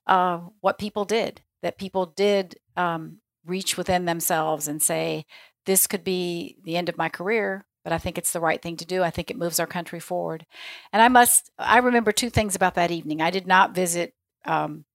[0.08, 5.26] uh, what people did, that people did um, reach within themselves and say,
[5.66, 8.78] this could be the end of my career, but I think it's the right thing
[8.78, 9.04] to do.
[9.04, 10.46] I think it moves our country forward.
[10.92, 13.22] And I must, I remember two things about that evening.
[13.22, 14.14] I did not visit
[14.46, 14.86] um,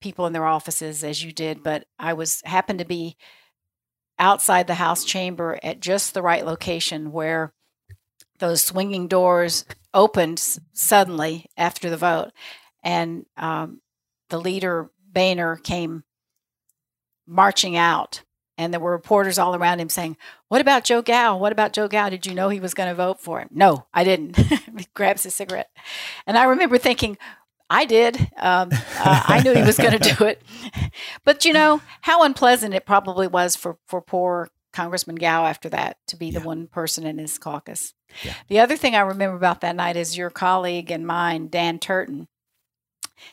[0.00, 3.16] people in their offices as you did, but I was happened to be
[4.18, 7.52] outside the House chamber at just the right location where
[8.38, 9.64] those swinging doors
[9.94, 10.38] opened
[10.72, 12.30] suddenly after the vote
[12.82, 13.80] and um,
[14.30, 16.04] the leader Boehner came
[17.26, 18.22] marching out,
[18.58, 20.16] and there were reporters all around him saying,
[20.48, 21.38] "What about Joe Cao?
[21.38, 22.10] What about Joe Cao?
[22.10, 24.36] Did you know he was going to vote for him?" No, I didn't.
[24.36, 25.70] he grabs his cigarette,
[26.26, 27.18] and I remember thinking,
[27.72, 28.18] I did.
[28.36, 28.68] Um,
[28.98, 30.42] uh, I knew he was going to do it.
[31.24, 35.96] But you know how unpleasant it probably was for for poor Congressman Cao after that
[36.08, 36.38] to be yeah.
[36.38, 37.94] the one person in his caucus.
[38.22, 38.34] Yeah.
[38.48, 42.28] The other thing I remember about that night is your colleague and mine, Dan Turton,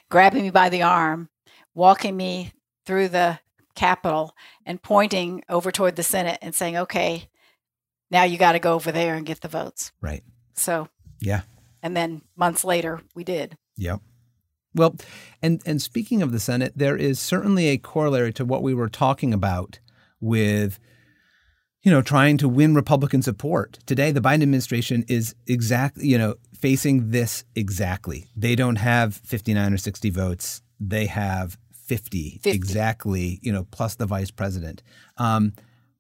[0.10, 1.30] grabbing me by the arm,
[1.74, 2.54] walking me
[2.86, 3.40] through the
[3.76, 4.34] Capitol,
[4.66, 7.30] and pointing over toward the Senate and saying, okay,
[8.12, 9.92] now you got to go over there and get the votes.
[10.02, 10.24] Right.
[10.54, 10.90] So,
[11.22, 11.42] yeah.
[11.82, 13.58] And then months later, we did.
[13.78, 14.02] Yep.
[14.76, 14.96] Well,
[15.42, 18.90] and and speaking of the Senate, there is certainly a corollary to what we were
[18.90, 19.80] talking about
[20.20, 20.80] with
[21.90, 23.80] you know, trying to win Republican support.
[23.88, 28.28] Today, the Biden administration is exactly, you know, facing this exactly.
[28.36, 30.62] They don't have 59 or 60 votes.
[30.80, 32.52] They have 50, 50.
[32.52, 34.84] exactly, you know, plus the vice president.
[35.18, 35.54] Um,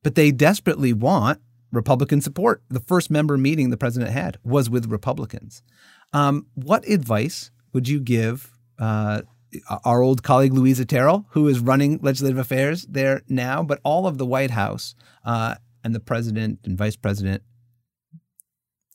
[0.03, 2.61] but they desperately want Republican support.
[2.69, 5.63] The first member meeting the president had was with Republicans.
[6.13, 9.21] Um, what advice would you give uh,
[9.83, 14.19] our old colleague Louisa Terrell, who is running legislative affairs there now, but all of
[14.19, 14.93] the White House
[15.25, 17.43] uh, and the president and vice president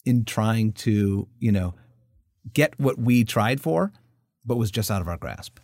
[0.04, 1.74] in trying to, you know,
[2.52, 3.92] get what we tried for,
[4.44, 5.58] but was just out of our grasp?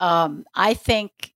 [0.00, 1.32] Um, I think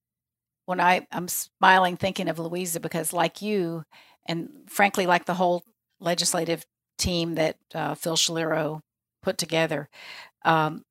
[0.67, 3.85] when I, I'm smiling thinking of Louisa because, like you,
[4.27, 5.63] and frankly, like the whole
[6.01, 6.67] legislative
[6.99, 8.81] team that uh, Phil Schiliro
[9.23, 9.89] put together,
[10.45, 10.83] um,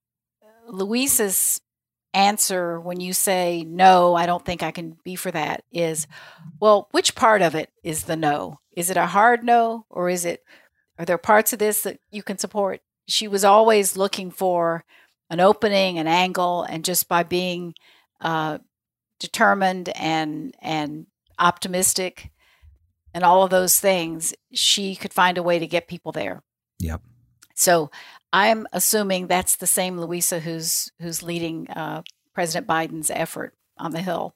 [0.67, 1.59] Louisa's
[2.13, 6.07] answer when you say no i don't think i can be for that is
[6.59, 8.59] well which part of it is the no?
[8.75, 10.43] Is it a hard no or is it
[10.99, 12.81] are there parts of this that you can support?
[13.07, 14.83] She was always looking for
[15.29, 17.73] an opening an angle and just by being
[18.21, 18.57] uh,
[19.19, 21.07] determined and and
[21.39, 22.31] optimistic
[23.13, 26.43] and all of those things she could find a way to get people there.
[26.79, 27.01] Yep.
[27.55, 27.89] So
[28.33, 34.01] I'm assuming that's the same Louisa who's who's leading uh, President Biden's effort on the
[34.01, 34.35] Hill,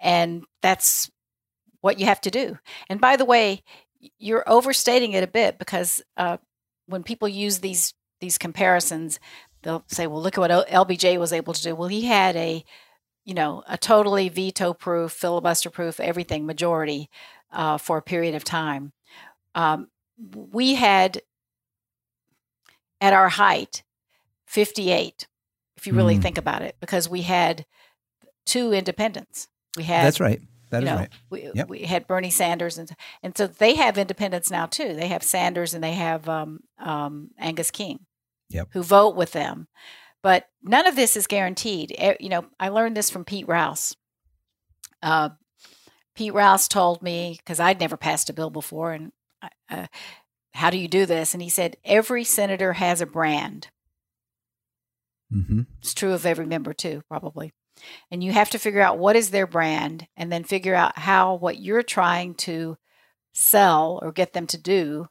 [0.00, 1.10] and that's
[1.80, 2.58] what you have to do.
[2.88, 3.62] And by the way,
[4.18, 6.38] you're overstating it a bit because uh,
[6.86, 9.20] when people use these these comparisons,
[9.62, 12.64] they'll say, "Well, look at what LBJ was able to do." Well, he had a
[13.24, 17.08] you know a totally veto proof, filibuster proof, everything majority
[17.52, 18.92] uh, for a period of time.
[19.54, 19.88] Um,
[20.32, 21.22] we had
[23.00, 23.82] at our height
[24.46, 25.26] 58
[25.76, 26.22] if you really mm.
[26.22, 27.64] think about it because we had
[28.44, 29.48] two independents.
[29.76, 30.40] We had that's right.
[30.70, 31.10] That is know, right.
[31.30, 31.68] we, yep.
[31.68, 34.94] we had bernie sanders and and so they have independents now too.
[34.94, 38.00] They have sanders and they have um, um, angus king
[38.50, 38.68] yep.
[38.72, 39.68] who vote with them.
[40.22, 41.96] But none of this is guaranteed.
[42.20, 43.96] You know i learned this from pete rouse.
[45.02, 45.30] Uh,
[46.14, 49.12] Pete Rouse told me because I'd never passed a bill before, and
[49.70, 49.86] uh,
[50.52, 51.34] how do you do this?
[51.34, 53.68] And he said every senator has a brand.
[55.32, 55.62] Mm-hmm.
[55.78, 57.52] It's true of every member too, probably.
[58.10, 61.34] And you have to figure out what is their brand, and then figure out how
[61.34, 62.76] what you're trying to
[63.32, 65.06] sell or get them to do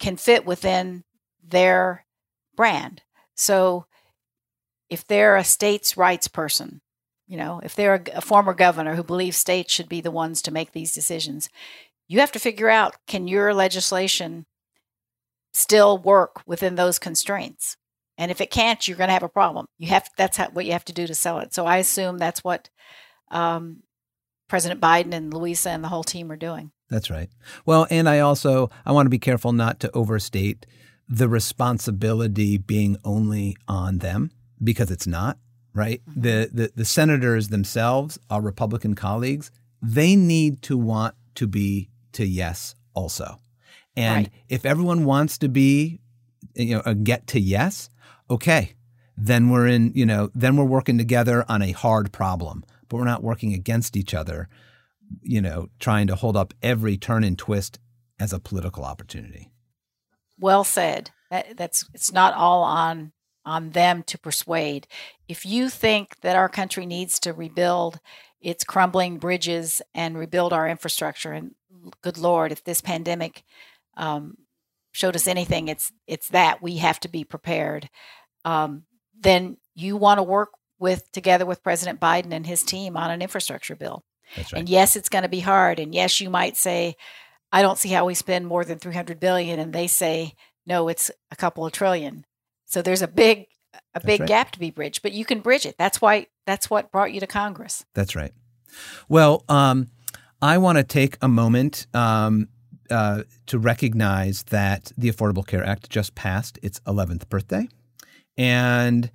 [0.00, 1.04] can fit within
[1.42, 2.04] their
[2.56, 3.02] brand.
[3.34, 3.86] So
[4.90, 6.80] if they're a states' rights person,
[7.26, 10.42] you know, if they're a, a, former governor who believes states should be the ones
[10.42, 11.48] to make these decisions,
[12.06, 14.46] you have to figure out can your legislation
[15.54, 17.76] still work within those constraints?
[18.18, 19.66] And if it can't, you're going to have a problem.
[19.78, 21.54] You have that's how, what you have to do to sell it.
[21.54, 22.68] So I assume that's what
[23.30, 23.82] um,
[24.48, 26.70] President Biden and Louisa and the whole team are doing.
[26.90, 27.28] That's right.
[27.66, 30.66] Well, and I also I want to be careful not to overstate
[31.08, 34.30] the responsibility being only on them
[34.62, 35.38] because it's not
[35.74, 36.00] right.
[36.08, 36.20] Mm-hmm.
[36.20, 39.50] The, the the senators themselves, our Republican colleagues,
[39.82, 43.40] they need to want to be to yes also.
[43.96, 44.32] And right.
[44.48, 46.00] if everyone wants to be,
[46.54, 47.90] you know, a get to yes,
[48.28, 48.74] okay,
[49.16, 53.04] then we're in, you know, then we're working together on a hard problem, but we're
[53.04, 54.48] not working against each other,
[55.22, 57.78] you know, trying to hold up every turn and twist
[58.18, 59.50] as a political opportunity.
[60.38, 61.10] Well said.
[61.30, 63.12] That, that's it's not all on
[63.46, 64.86] on them to persuade.
[65.28, 68.00] If you think that our country needs to rebuild
[68.40, 71.54] its crumbling bridges and rebuild our infrastructure, and
[72.02, 73.42] good Lord, if this pandemic
[73.96, 74.36] um,
[74.92, 77.88] showed us anything, it's it's that we have to be prepared.
[78.44, 78.84] Um,
[79.18, 83.22] then you want to work with together with President Biden and his team on an
[83.22, 84.04] infrastructure bill.
[84.36, 84.52] Right.
[84.54, 85.78] And yes, it's going to be hard.
[85.78, 86.96] And yes, you might say,
[87.52, 90.34] I don't see how we spend more than 300 billion, and they say
[90.66, 92.24] no, it's a couple of trillion.
[92.66, 93.46] So there's a big
[93.94, 94.28] a big right.
[94.28, 95.76] gap to be bridged, but you can bridge it.
[95.78, 97.84] That's why that's what brought you to Congress.
[97.94, 98.32] That's right.
[99.08, 99.90] Well, um,
[100.40, 102.48] I want to take a moment um,
[102.90, 107.68] uh, to recognize that the Affordable Care Act just passed its 11th birthday.
[108.36, 109.10] And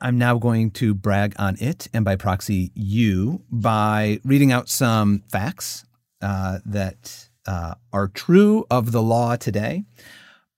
[0.00, 5.22] I'm now going to brag on it and by proxy you by reading out some
[5.30, 5.84] facts
[6.20, 9.84] uh, that uh, are true of the law today.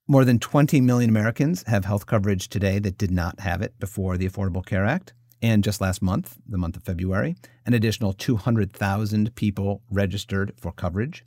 [0.07, 4.17] More than 20 million Americans have health coverage today that did not have it before
[4.17, 5.13] the Affordable Care Act.
[5.43, 7.37] And just last month, the month of February,
[7.67, 11.23] an additional 200,000 people registered for coverage.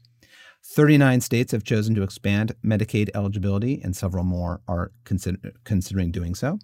[0.70, 6.36] 39 states have chosen to expand Medicaid eligibility, and several more are consider- considering doing
[6.36, 6.59] so.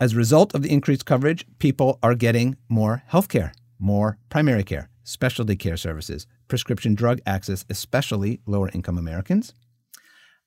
[0.00, 4.64] As a result of the increased coverage, people are getting more health care, more primary
[4.64, 9.54] care, specialty care services, prescription drug access, especially lower income Americans.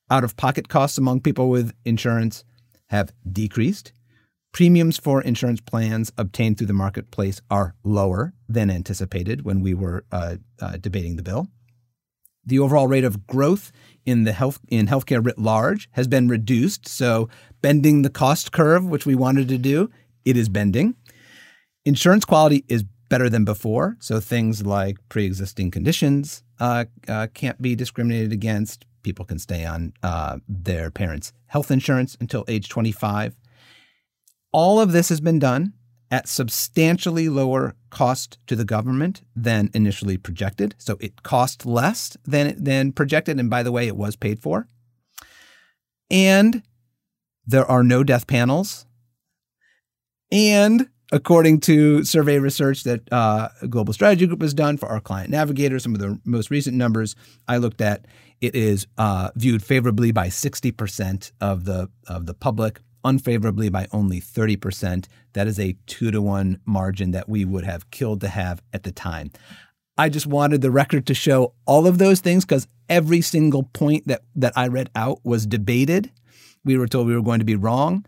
[0.09, 2.43] Out of pocket costs among people with insurance
[2.87, 3.93] have decreased.
[4.51, 10.03] Premiums for insurance plans obtained through the marketplace are lower than anticipated when we were
[10.11, 11.47] uh, uh, debating the bill.
[12.45, 13.71] The overall rate of growth
[14.05, 16.87] in the health in healthcare writ large has been reduced.
[16.87, 17.29] So
[17.61, 19.89] bending the cost curve, which we wanted to do,
[20.25, 20.95] it is bending.
[21.85, 23.97] Insurance quality is better than before.
[23.99, 28.85] So things like pre-existing conditions uh, uh, can't be discriminated against.
[29.03, 33.35] People can stay on uh, their parents' health insurance until age 25.
[34.53, 35.73] All of this has been done
[36.11, 40.75] at substantially lower cost to the government than initially projected.
[40.77, 43.39] So it cost less than, than projected.
[43.39, 44.67] And by the way, it was paid for.
[46.09, 46.63] And
[47.47, 48.85] there are no death panels.
[50.31, 55.29] And according to survey research that uh, Global Strategy Group has done for our client
[55.29, 57.15] navigator, some of the most recent numbers
[57.47, 58.05] I looked at,
[58.41, 64.19] it is uh, viewed favorably by 60% of the of the public unfavorably by only
[64.19, 65.07] 30%.
[65.33, 68.83] That is a two to one margin that we would have killed to have at
[68.83, 69.31] the time.
[69.97, 74.07] I just wanted the record to show all of those things because every single point
[74.07, 76.11] that, that I read out was debated.
[76.63, 78.05] We were told we were going to be wrong.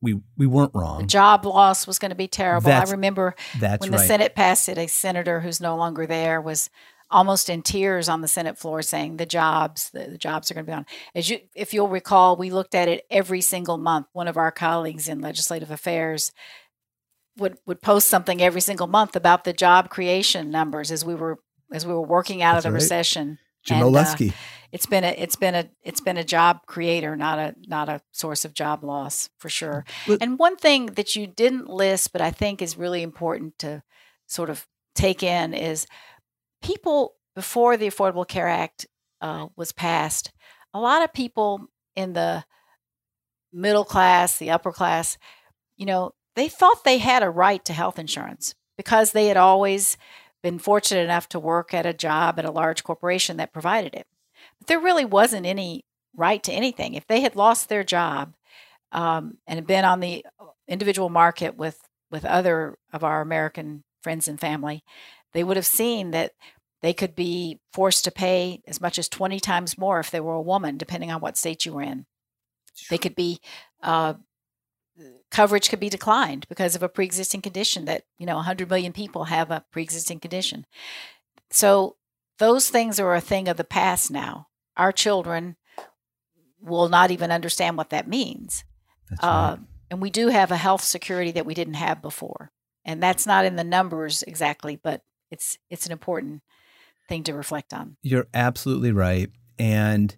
[0.00, 1.00] We we weren't wrong.
[1.00, 2.68] The job loss was going to be terrible.
[2.68, 4.06] That's, I remember when the right.
[4.06, 6.70] Senate passed it, a senator who's no longer there was
[7.10, 10.66] almost in tears on the Senate floor saying the jobs, the, the, jobs are going
[10.66, 10.86] to be on.
[11.14, 14.06] As you, if you'll recall, we looked at it every single month.
[14.12, 16.32] One of our colleagues in legislative affairs
[17.38, 21.38] would would post something every single month about the job creation numbers as we were
[21.72, 22.82] as we were working out That's of the right.
[22.82, 23.38] recession.
[23.64, 24.14] Jim and, uh,
[24.70, 28.00] it's been a it's been a it's been a job creator, not a not a
[28.12, 29.84] source of job loss for sure.
[30.06, 33.82] But, and one thing that you didn't list, but I think is really important to
[34.26, 35.86] sort of take in is
[36.62, 38.86] people before the Affordable Care Act
[39.20, 40.32] uh, was passed,
[40.74, 42.44] a lot of people in the
[43.52, 45.18] middle class, the upper class,
[45.76, 49.96] you know, they thought they had a right to health insurance because they had always
[50.42, 54.06] been fortunate enough to work at a job at a large corporation that provided it.
[54.58, 55.84] But there really wasn't any
[56.16, 56.94] right to anything.
[56.94, 58.34] If they had lost their job
[58.92, 60.24] um, and had been on the
[60.66, 61.80] individual market with
[62.10, 64.82] with other of our American friends and family,
[65.32, 66.32] they would have seen that
[66.80, 70.34] they could be forced to pay as much as 20 times more if they were
[70.34, 72.06] a woman, depending on what state you were in.
[72.88, 73.40] They could be,
[73.82, 74.14] uh,
[75.30, 78.92] coverage could be declined because of a pre existing condition that, you know, 100 million
[78.92, 80.66] people have a pre existing condition.
[81.50, 81.96] So
[82.38, 84.46] those things are a thing of the past now.
[84.76, 85.56] Our children
[86.60, 88.64] will not even understand what that means.
[89.10, 89.30] That's right.
[89.30, 89.56] Uh,
[89.90, 92.50] and we do have a health security that we didn't have before.
[92.84, 96.42] And that's not in the numbers exactly, but it's it's an important
[97.08, 97.96] thing to reflect on.
[98.02, 99.30] You're absolutely right.
[99.58, 100.14] And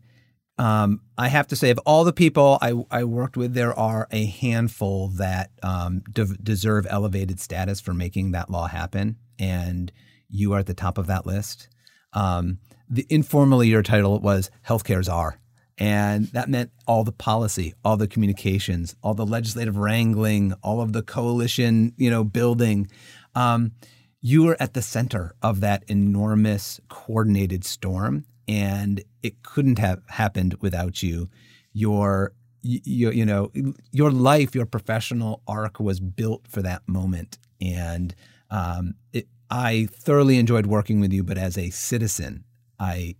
[0.58, 4.06] um, I have to say, of all the people I, I worked with, there are
[4.10, 9.16] a handful that um, de- deserve elevated status for making that law happen.
[9.38, 9.90] And
[10.28, 11.68] you are at the top of that list.
[12.12, 12.58] Um,
[12.90, 15.40] the, informally, your title was Healthcare Czar.
[15.78, 20.92] And that meant all the policy, all the communications, all the legislative wrangling, all of
[20.92, 22.90] the coalition, you know, building.
[23.34, 23.72] Um,
[24.20, 30.56] you were at the center of that enormous coordinated storm and it couldn't have happened
[30.60, 31.28] without you.
[31.72, 33.50] Your you, you know
[33.90, 37.38] your life your professional arc was built for that moment.
[37.60, 38.14] And
[38.50, 42.44] um, it, i thoroughly enjoyed working with you but as a citizen
[42.78, 43.14] i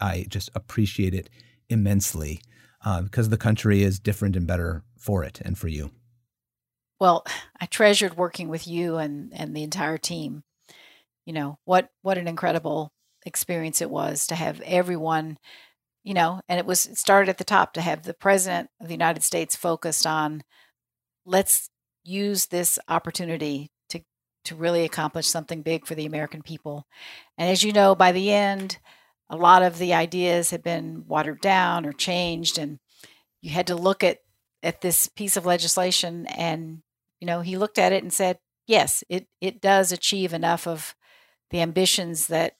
[0.00, 1.28] i just appreciate it
[1.68, 2.40] immensely
[2.84, 5.90] uh, because the country is different and better for it and for you
[7.00, 7.24] well,
[7.60, 10.44] I treasured working with you and and the entire team.
[11.26, 12.92] You know, what what an incredible
[13.26, 15.38] experience it was to have everyone,
[16.04, 18.86] you know, and it was it started at the top to have the president of
[18.88, 20.42] the United States focused on
[21.26, 21.70] let's
[22.04, 24.00] use this opportunity to
[24.44, 26.86] to really accomplish something big for the American people.
[27.38, 28.78] And as you know, by the end,
[29.28, 32.78] a lot of the ideas had been watered down or changed and
[33.42, 34.18] you had to look at
[34.62, 36.82] at this piece of legislation and
[37.20, 40.94] you know, he looked at it and said, yes, it, it does achieve enough of
[41.50, 42.54] the ambitions that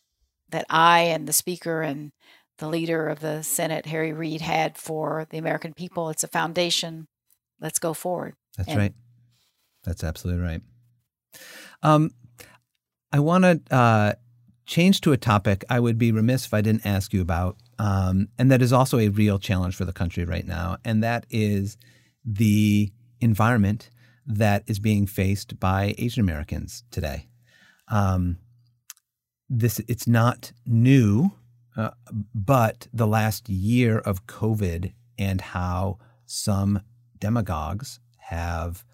[0.51, 2.11] that I and the speaker and
[2.59, 6.11] the leader of the Senate, Harry Reid, had for the American people.
[6.11, 7.07] It's a foundation.
[7.61, 8.35] Let's go forward.
[8.57, 8.95] That's and, right.
[9.85, 10.61] That's absolutely right.
[11.85, 12.11] Um,
[13.13, 14.13] I want to uh,
[14.67, 18.29] change to a topic I would be remiss if I didn't ask you about, um,
[18.37, 21.77] and that is also a real challenge for the country right now, and that is
[22.25, 23.91] the environment
[24.37, 27.27] that is being faced by Asian Americans today.
[27.89, 28.39] Um,
[29.49, 31.33] this it's not new,
[31.77, 31.91] uh,
[32.35, 36.83] but the last year of COVID and how some
[37.19, 38.85] demagogues have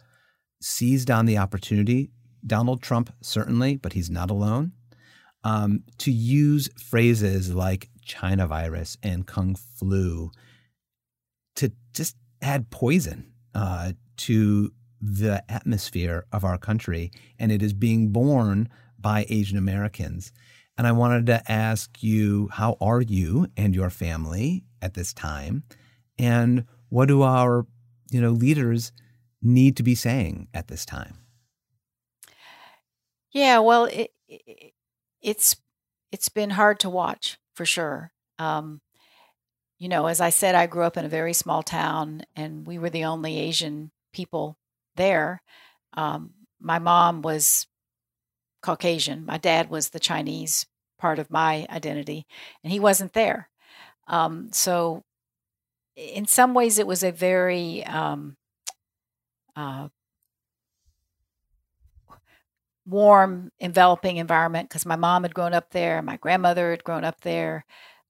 [0.60, 2.10] seized on the opportunity.
[2.46, 4.72] Donald Trump certainly, but he's not alone.
[5.44, 10.30] Um, to use phrases like China virus and Kung flu
[11.56, 18.10] to just add poison uh, to the atmosphere of our country, and it is being
[18.10, 18.68] borne
[18.98, 20.32] by Asian Americans.
[20.78, 25.64] And I wanted to ask you, how are you and your family at this time?
[26.18, 27.66] And what do our,
[28.10, 28.92] you know, leaders
[29.42, 31.18] need to be saying at this time?
[33.32, 34.72] Yeah, well, it, it,
[35.20, 35.56] it's
[36.12, 38.12] it's been hard to watch for sure.
[38.38, 38.80] Um,
[39.78, 42.78] you know, as I said, I grew up in a very small town, and we
[42.78, 44.56] were the only Asian people
[44.96, 45.42] there.
[45.94, 47.66] Um, my mom was
[48.62, 49.24] Caucasian.
[49.26, 50.66] My dad was the Chinese
[50.98, 52.26] part of my identity,
[52.62, 53.50] and he wasn't there.
[54.08, 55.04] Um, so,
[55.96, 58.36] in some ways, it was a very um,
[59.54, 59.88] uh,
[62.86, 67.20] warm, enveloping environment because my mom had grown up there, my grandmother had grown up
[67.22, 67.64] there.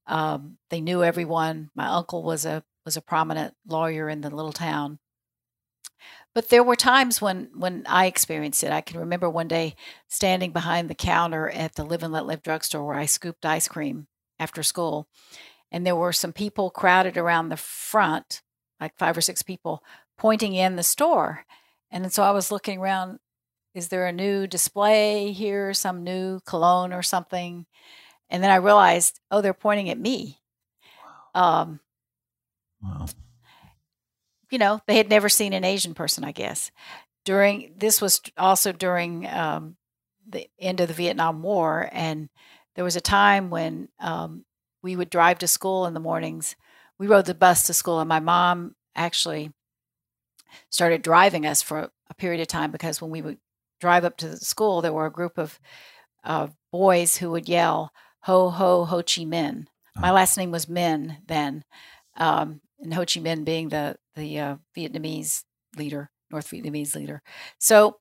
[0.05, 1.69] Um, they knew everyone.
[1.75, 4.99] My uncle was a was a prominent lawyer in the little town.
[6.37, 8.71] But there were times when when I experienced it.
[8.71, 9.73] I can remember one day
[10.07, 13.67] standing behind the counter at the Live and Let Live drugstore where I scooped ice
[13.67, 14.05] cream
[14.37, 15.07] after school,
[15.71, 18.43] and there were some people crowded around the front,
[18.79, 19.81] like five or six people,
[20.15, 21.43] pointing in the store.
[21.89, 23.17] And so I was looking around.
[23.73, 25.73] Is there a new display here?
[25.73, 27.65] Some new cologne or something?
[28.29, 30.37] And then I realized, oh, they're pointing at me.
[31.33, 31.61] Wow.
[31.61, 31.79] Um,
[32.83, 33.07] wow
[34.49, 36.71] you know, they had never seen an Asian person, I guess.
[37.25, 39.75] During this was also during um,
[40.27, 42.29] the end of the Vietnam War, and
[42.75, 44.45] there was a time when um,
[44.81, 46.55] we would drive to school in the mornings.
[46.97, 49.51] We rode the bus to school, and my mom actually
[50.69, 53.37] started driving us for a period of time because when we would
[53.79, 55.59] drive up to the school, there were a group of
[56.23, 57.91] uh, boys who would yell
[58.21, 60.13] "Ho Ho Ho Chi Minh." My Oh.
[60.13, 61.63] last name was Min then,
[62.15, 65.43] um, and Ho Chi Minh being the the uh, Vietnamese
[65.77, 67.21] leader, North Vietnamese leader.
[67.59, 67.97] So,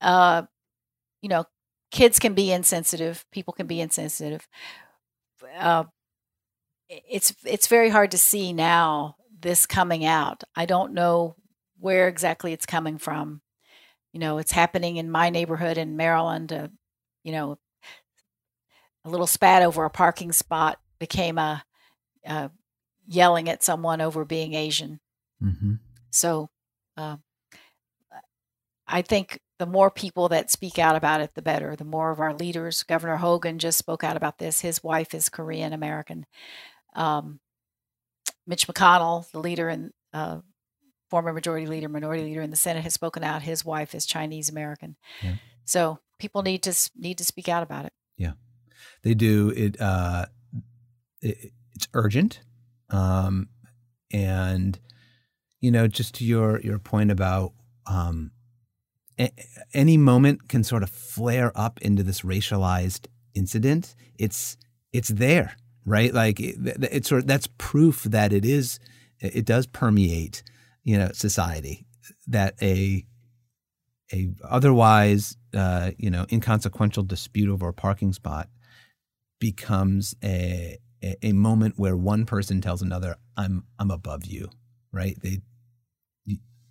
[0.00, 0.42] uh,
[1.22, 1.44] you know,
[1.90, 3.24] kids can be insensitive.
[3.32, 4.46] People can be insensitive.
[5.58, 5.84] Uh,
[6.88, 10.44] it's it's very hard to see now this coming out.
[10.56, 11.36] I don't know
[11.78, 13.40] where exactly it's coming from.
[14.12, 16.52] You know, it's happening in my neighborhood in Maryland.
[16.52, 16.68] Uh,
[17.24, 17.58] you know,
[19.04, 21.64] a little spat over a parking spot became a,
[22.26, 22.48] uh
[23.06, 25.00] yelling at someone over being Asian.
[25.40, 25.74] Hmm
[26.10, 26.48] So,
[26.96, 27.16] uh,
[28.86, 31.76] I think the more people that speak out about it, the better.
[31.76, 32.84] The more of our leaders.
[32.84, 34.60] Governor Hogan just spoke out about this.
[34.60, 36.26] His wife is Korean American.
[36.94, 37.40] Um,
[38.46, 40.38] Mitch McConnell, the leader and uh,
[41.10, 43.42] former majority leader, minority leader in the Senate, has spoken out.
[43.42, 44.96] His wife is Chinese American.
[45.22, 45.34] Yeah.
[45.64, 47.92] So people need to need to speak out about it.
[48.16, 48.32] Yeah,
[49.02, 49.80] they do it.
[49.80, 50.26] Uh,
[51.20, 52.40] it it's urgent,
[52.90, 53.48] um,
[54.12, 54.78] and
[55.60, 57.52] you know, just to your your point about
[57.86, 58.30] um,
[59.18, 59.32] a-
[59.74, 63.94] any moment can sort of flare up into this racialized incident.
[64.18, 64.56] It's
[64.92, 66.12] it's there, right?
[66.12, 66.56] Like it,
[66.92, 68.78] it's sort of, that's proof that it is
[69.20, 70.42] it does permeate,
[70.84, 71.86] you know, society.
[72.26, 73.04] That a
[74.12, 78.48] a otherwise uh, you know inconsequential dispute over a parking spot
[79.40, 84.50] becomes a, a a moment where one person tells another, "I'm I'm above you,"
[84.98, 85.16] right?
[85.22, 85.38] They,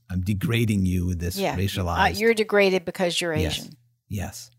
[0.09, 2.15] I'm degrading you with this Yeah, racialized.
[2.15, 3.59] Uh, you're degraded because you're Yes.
[3.59, 3.77] Asian.
[4.09, 4.51] Yes.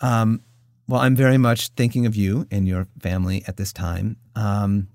[0.00, 0.42] Um,
[0.86, 4.16] well, I'm very much thinking of you and your family at this time.
[4.34, 4.88] Um,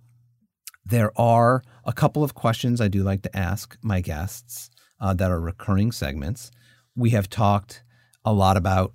[0.86, 5.32] there are a couple of questions I do like to ask my guests uh, that
[5.32, 6.52] are recurring segments.
[6.96, 7.84] We have talked
[8.26, 8.94] a lot about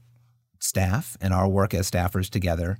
[0.60, 2.78] staff and our work as staffers together.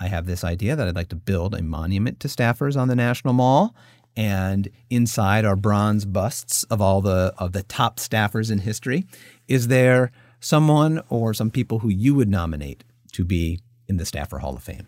[0.00, 2.96] I have this idea that I'd like to build a monument to staffers on the
[2.96, 3.74] National Mall,
[4.16, 9.06] and inside are bronze busts of all the of the top staffers in history.
[9.48, 10.10] Is there
[10.40, 14.62] someone or some people who you would nominate to be in the Staffer Hall of
[14.62, 14.86] Fame?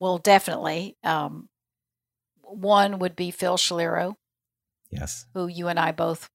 [0.00, 0.96] Well, definitely.
[1.02, 1.48] Um,
[2.42, 4.16] one would be Phil Schiliro,
[4.90, 5.26] Yes.
[5.34, 6.28] who you and I both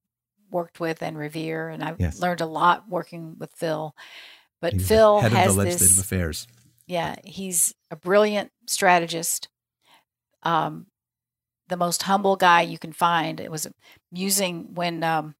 [0.49, 2.19] worked with and revere, and I've Yes.
[2.19, 3.93] learned a lot working with Phil.
[4.61, 6.05] But He's Phil head has of the legislative this.
[6.05, 6.47] affairs.
[6.87, 9.47] Yeah, he's a brilliant strategist.
[10.43, 10.87] Um,
[11.67, 13.39] the most humble guy you can find.
[13.39, 13.67] It was
[14.11, 15.35] amusing when um,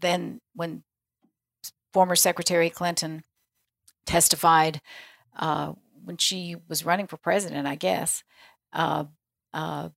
[0.00, 0.84] then when
[1.92, 3.22] former Secretary Clinton
[4.06, 4.80] testified
[5.36, 5.72] uh,
[6.04, 8.22] when she was running for president, I guess,
[8.72, 9.04] uh,
[9.52, 9.88] uh,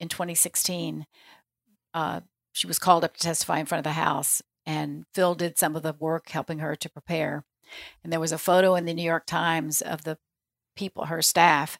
[0.00, 1.06] in 2016.
[1.94, 2.20] Uh,
[2.52, 5.76] she was called up to testify in front of the House, and Phil did some
[5.76, 7.44] of the work helping her to prepare.
[8.02, 10.18] And there was a photo in the New York Times of the
[10.74, 11.78] people, her staff,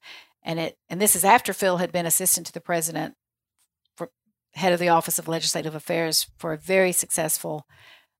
[0.49, 3.15] and it and this is after Phil had been assistant to the president
[3.97, 4.11] for
[4.55, 7.67] head of the Office of Legislative Affairs for a very successful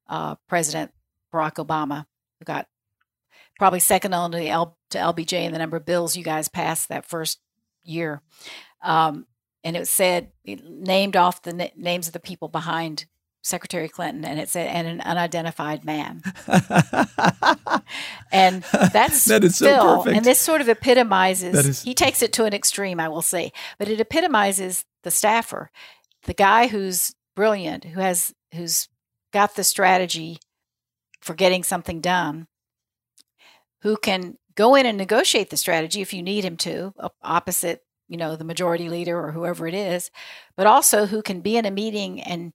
[0.09, 0.93] uh, president,
[1.33, 2.05] Barack Obama,
[2.39, 2.67] who got
[3.59, 6.91] probably second only to, L, to LBJ in the number of bills you guys passed
[6.91, 7.41] that first
[7.83, 8.21] year.
[8.83, 9.27] Um,
[9.65, 13.07] and it said it named off the na- names of the people behind
[13.43, 16.23] Secretary Clinton, and it said and an unidentified man.
[18.31, 18.63] And
[18.93, 20.17] that's that is so Phil, perfect.
[20.17, 21.55] and this sort of epitomizes.
[21.55, 25.11] That is- he takes it to an extreme, I will say, but it epitomizes the
[25.11, 25.71] staffer,
[26.25, 28.89] the guy who's brilliant, who has who's
[29.33, 30.39] got the strategy
[31.21, 32.47] for getting something done,
[33.83, 38.17] who can go in and negotiate the strategy if you need him to, opposite you
[38.17, 40.11] know the majority leader or whoever it is,
[40.57, 42.53] but also who can be in a meeting and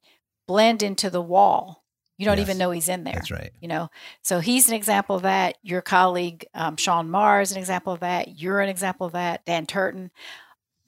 [0.48, 1.84] blend into the wall.
[2.18, 2.48] You don't Yes.
[2.48, 3.52] even know he's in there That's right.
[3.60, 3.90] you know?
[4.22, 5.58] So he's an example of that.
[5.64, 8.40] Your colleague um, sean Maher is an example of that.
[8.40, 9.46] You're an example of that.
[9.46, 10.12] Dan turton.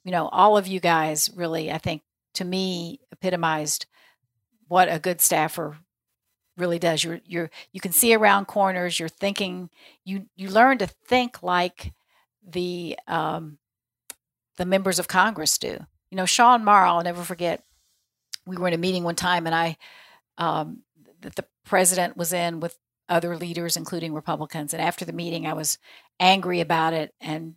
[0.04, 2.04] You know all of you guys really i think
[2.36, 3.88] to me epitomized
[4.68, 5.78] what a good staffer
[6.58, 7.04] really does.
[7.04, 9.00] You're you're you can see around corners.
[9.00, 9.70] You're thinking
[10.06, 11.94] you you learn to think like
[12.48, 13.58] the um
[14.58, 15.80] the members of congress do.
[16.12, 17.64] You know sean Maher i'll never forget
[18.46, 19.78] we were in a meeting one time and i
[20.38, 20.80] um
[21.22, 22.78] that the president was in with
[23.10, 24.74] other leaders, including Republicans.
[24.74, 25.78] And after the meeting, I was
[26.20, 27.56] angry about it and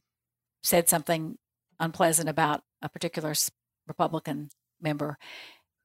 [0.63, 1.39] said something
[1.81, 3.35] unpleasant about a particular
[3.87, 5.19] Republican member.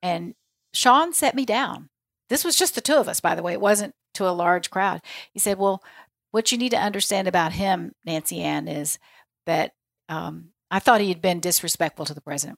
[0.01, 0.36] And
[0.74, 1.89] Sean set me down.
[2.30, 3.54] This was just the two of us, by the way.
[3.54, 5.01] It wasn't to a large crowd.
[5.32, 5.84] He said, Well,
[6.32, 8.97] what you need to understand about him, Nancy Ann, is
[9.45, 9.74] that
[10.10, 12.58] um, I thought he had been disrespectful to the president.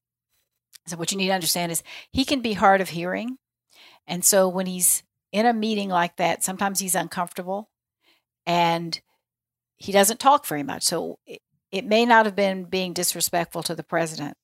[0.86, 3.38] So, what you need to understand is he can be hard of hearing.
[4.08, 7.70] And so, when he's in a meeting like that, sometimes he's uncomfortable
[8.46, 9.02] and
[9.78, 10.84] he doesn't talk very much.
[10.84, 14.38] So it, it may not have been being disrespectful to the president.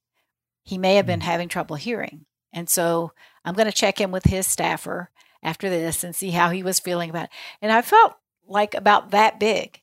[0.64, 1.24] He may have been mm.
[1.24, 2.26] having trouble hearing.
[2.54, 3.14] And so
[3.46, 5.10] I'm going to check in with his staffer
[5.42, 7.30] after this and see how he was feeling about it.
[7.62, 8.16] And I felt
[8.46, 9.82] like about that big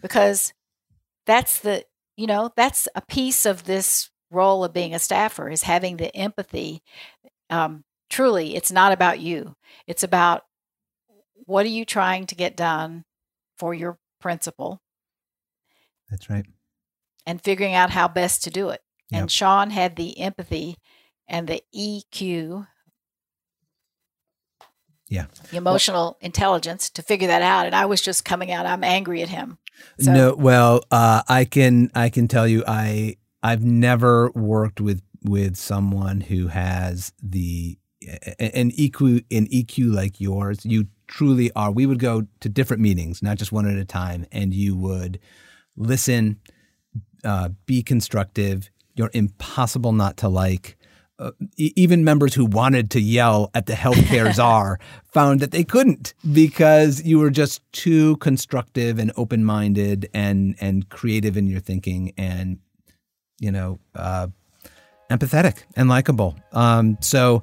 [0.00, 0.52] because
[1.26, 1.84] that's the,
[2.16, 6.14] you know, that's a piece of this role of being a staffer is having the
[6.16, 6.82] empathy.
[7.50, 9.56] Um, truly, it's not about you.
[9.86, 10.42] It's about
[11.44, 13.04] what are you trying to get done
[13.56, 14.80] for your principal.
[16.10, 16.46] That's right.
[17.26, 18.80] And figuring out how best to do it.
[19.10, 19.20] Yep.
[19.20, 20.76] And Sean had the empathy
[21.28, 22.66] and the EQ.
[25.08, 25.26] Yeah.
[25.50, 27.66] The emotional well, intelligence to figure that out.
[27.66, 29.58] And I was just coming out, I'm angry at him.
[30.00, 33.16] So, no, well, uh, I can I can tell you I
[33.46, 37.78] I've never worked with with someone who has the
[38.40, 40.64] an EQ an EQ like yours.
[40.64, 41.70] You truly are.
[41.70, 45.20] We would go to different meetings, not just one at a time, and you would
[45.76, 46.40] listen,
[47.22, 48.68] uh, be constructive.
[48.96, 50.76] You're impossible not to like.
[51.18, 56.12] Uh, even members who wanted to yell at the healthcare czar found that they couldn't
[56.30, 62.58] because you were just too constructive and open-minded and and creative in your thinking and
[63.38, 64.28] you know uh,
[65.10, 66.36] empathetic and likable.
[66.52, 67.42] Um, so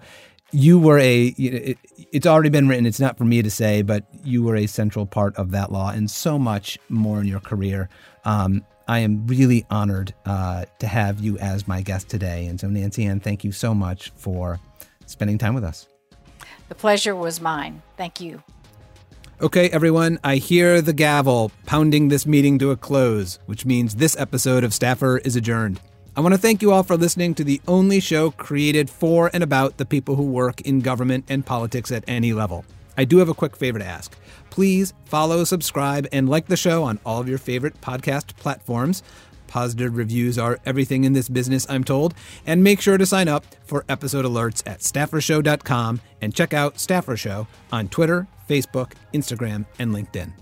[0.52, 1.78] you were a it,
[2.12, 2.86] it's already been written.
[2.86, 5.89] It's not for me to say but you were a central part of that law
[5.89, 7.89] and so much more in your career.
[8.26, 12.46] Um, i am really honored uh, to have you as my guest today.
[12.48, 14.60] And so nancy ann thank you so much for
[15.06, 15.88] spending time with us.
[16.70, 17.82] The pleasure was mine.
[17.98, 18.44] Thank you
[19.44, 24.16] Okay, everyone, I hear the gavel pounding this meeting to a close, which means this
[24.18, 25.82] episode of Staffer is adjourned.
[26.16, 29.44] I want to thank you all for listening to the only show created for and
[29.44, 32.64] about the people who work in government and politics at any level.
[32.98, 34.18] I do have a quick favor to ask.
[34.50, 39.04] Please follow, subscribe, and like the show on all of your favorite podcast platforms.
[39.54, 42.16] Positive reviews are everything in this business, I'm told.
[42.43, 47.16] And make sure to sign up for episode alerts at staffershow.com and check out Staffer
[47.16, 50.34] Show on Twitter, Facebook, Instagram, and LinkedIn.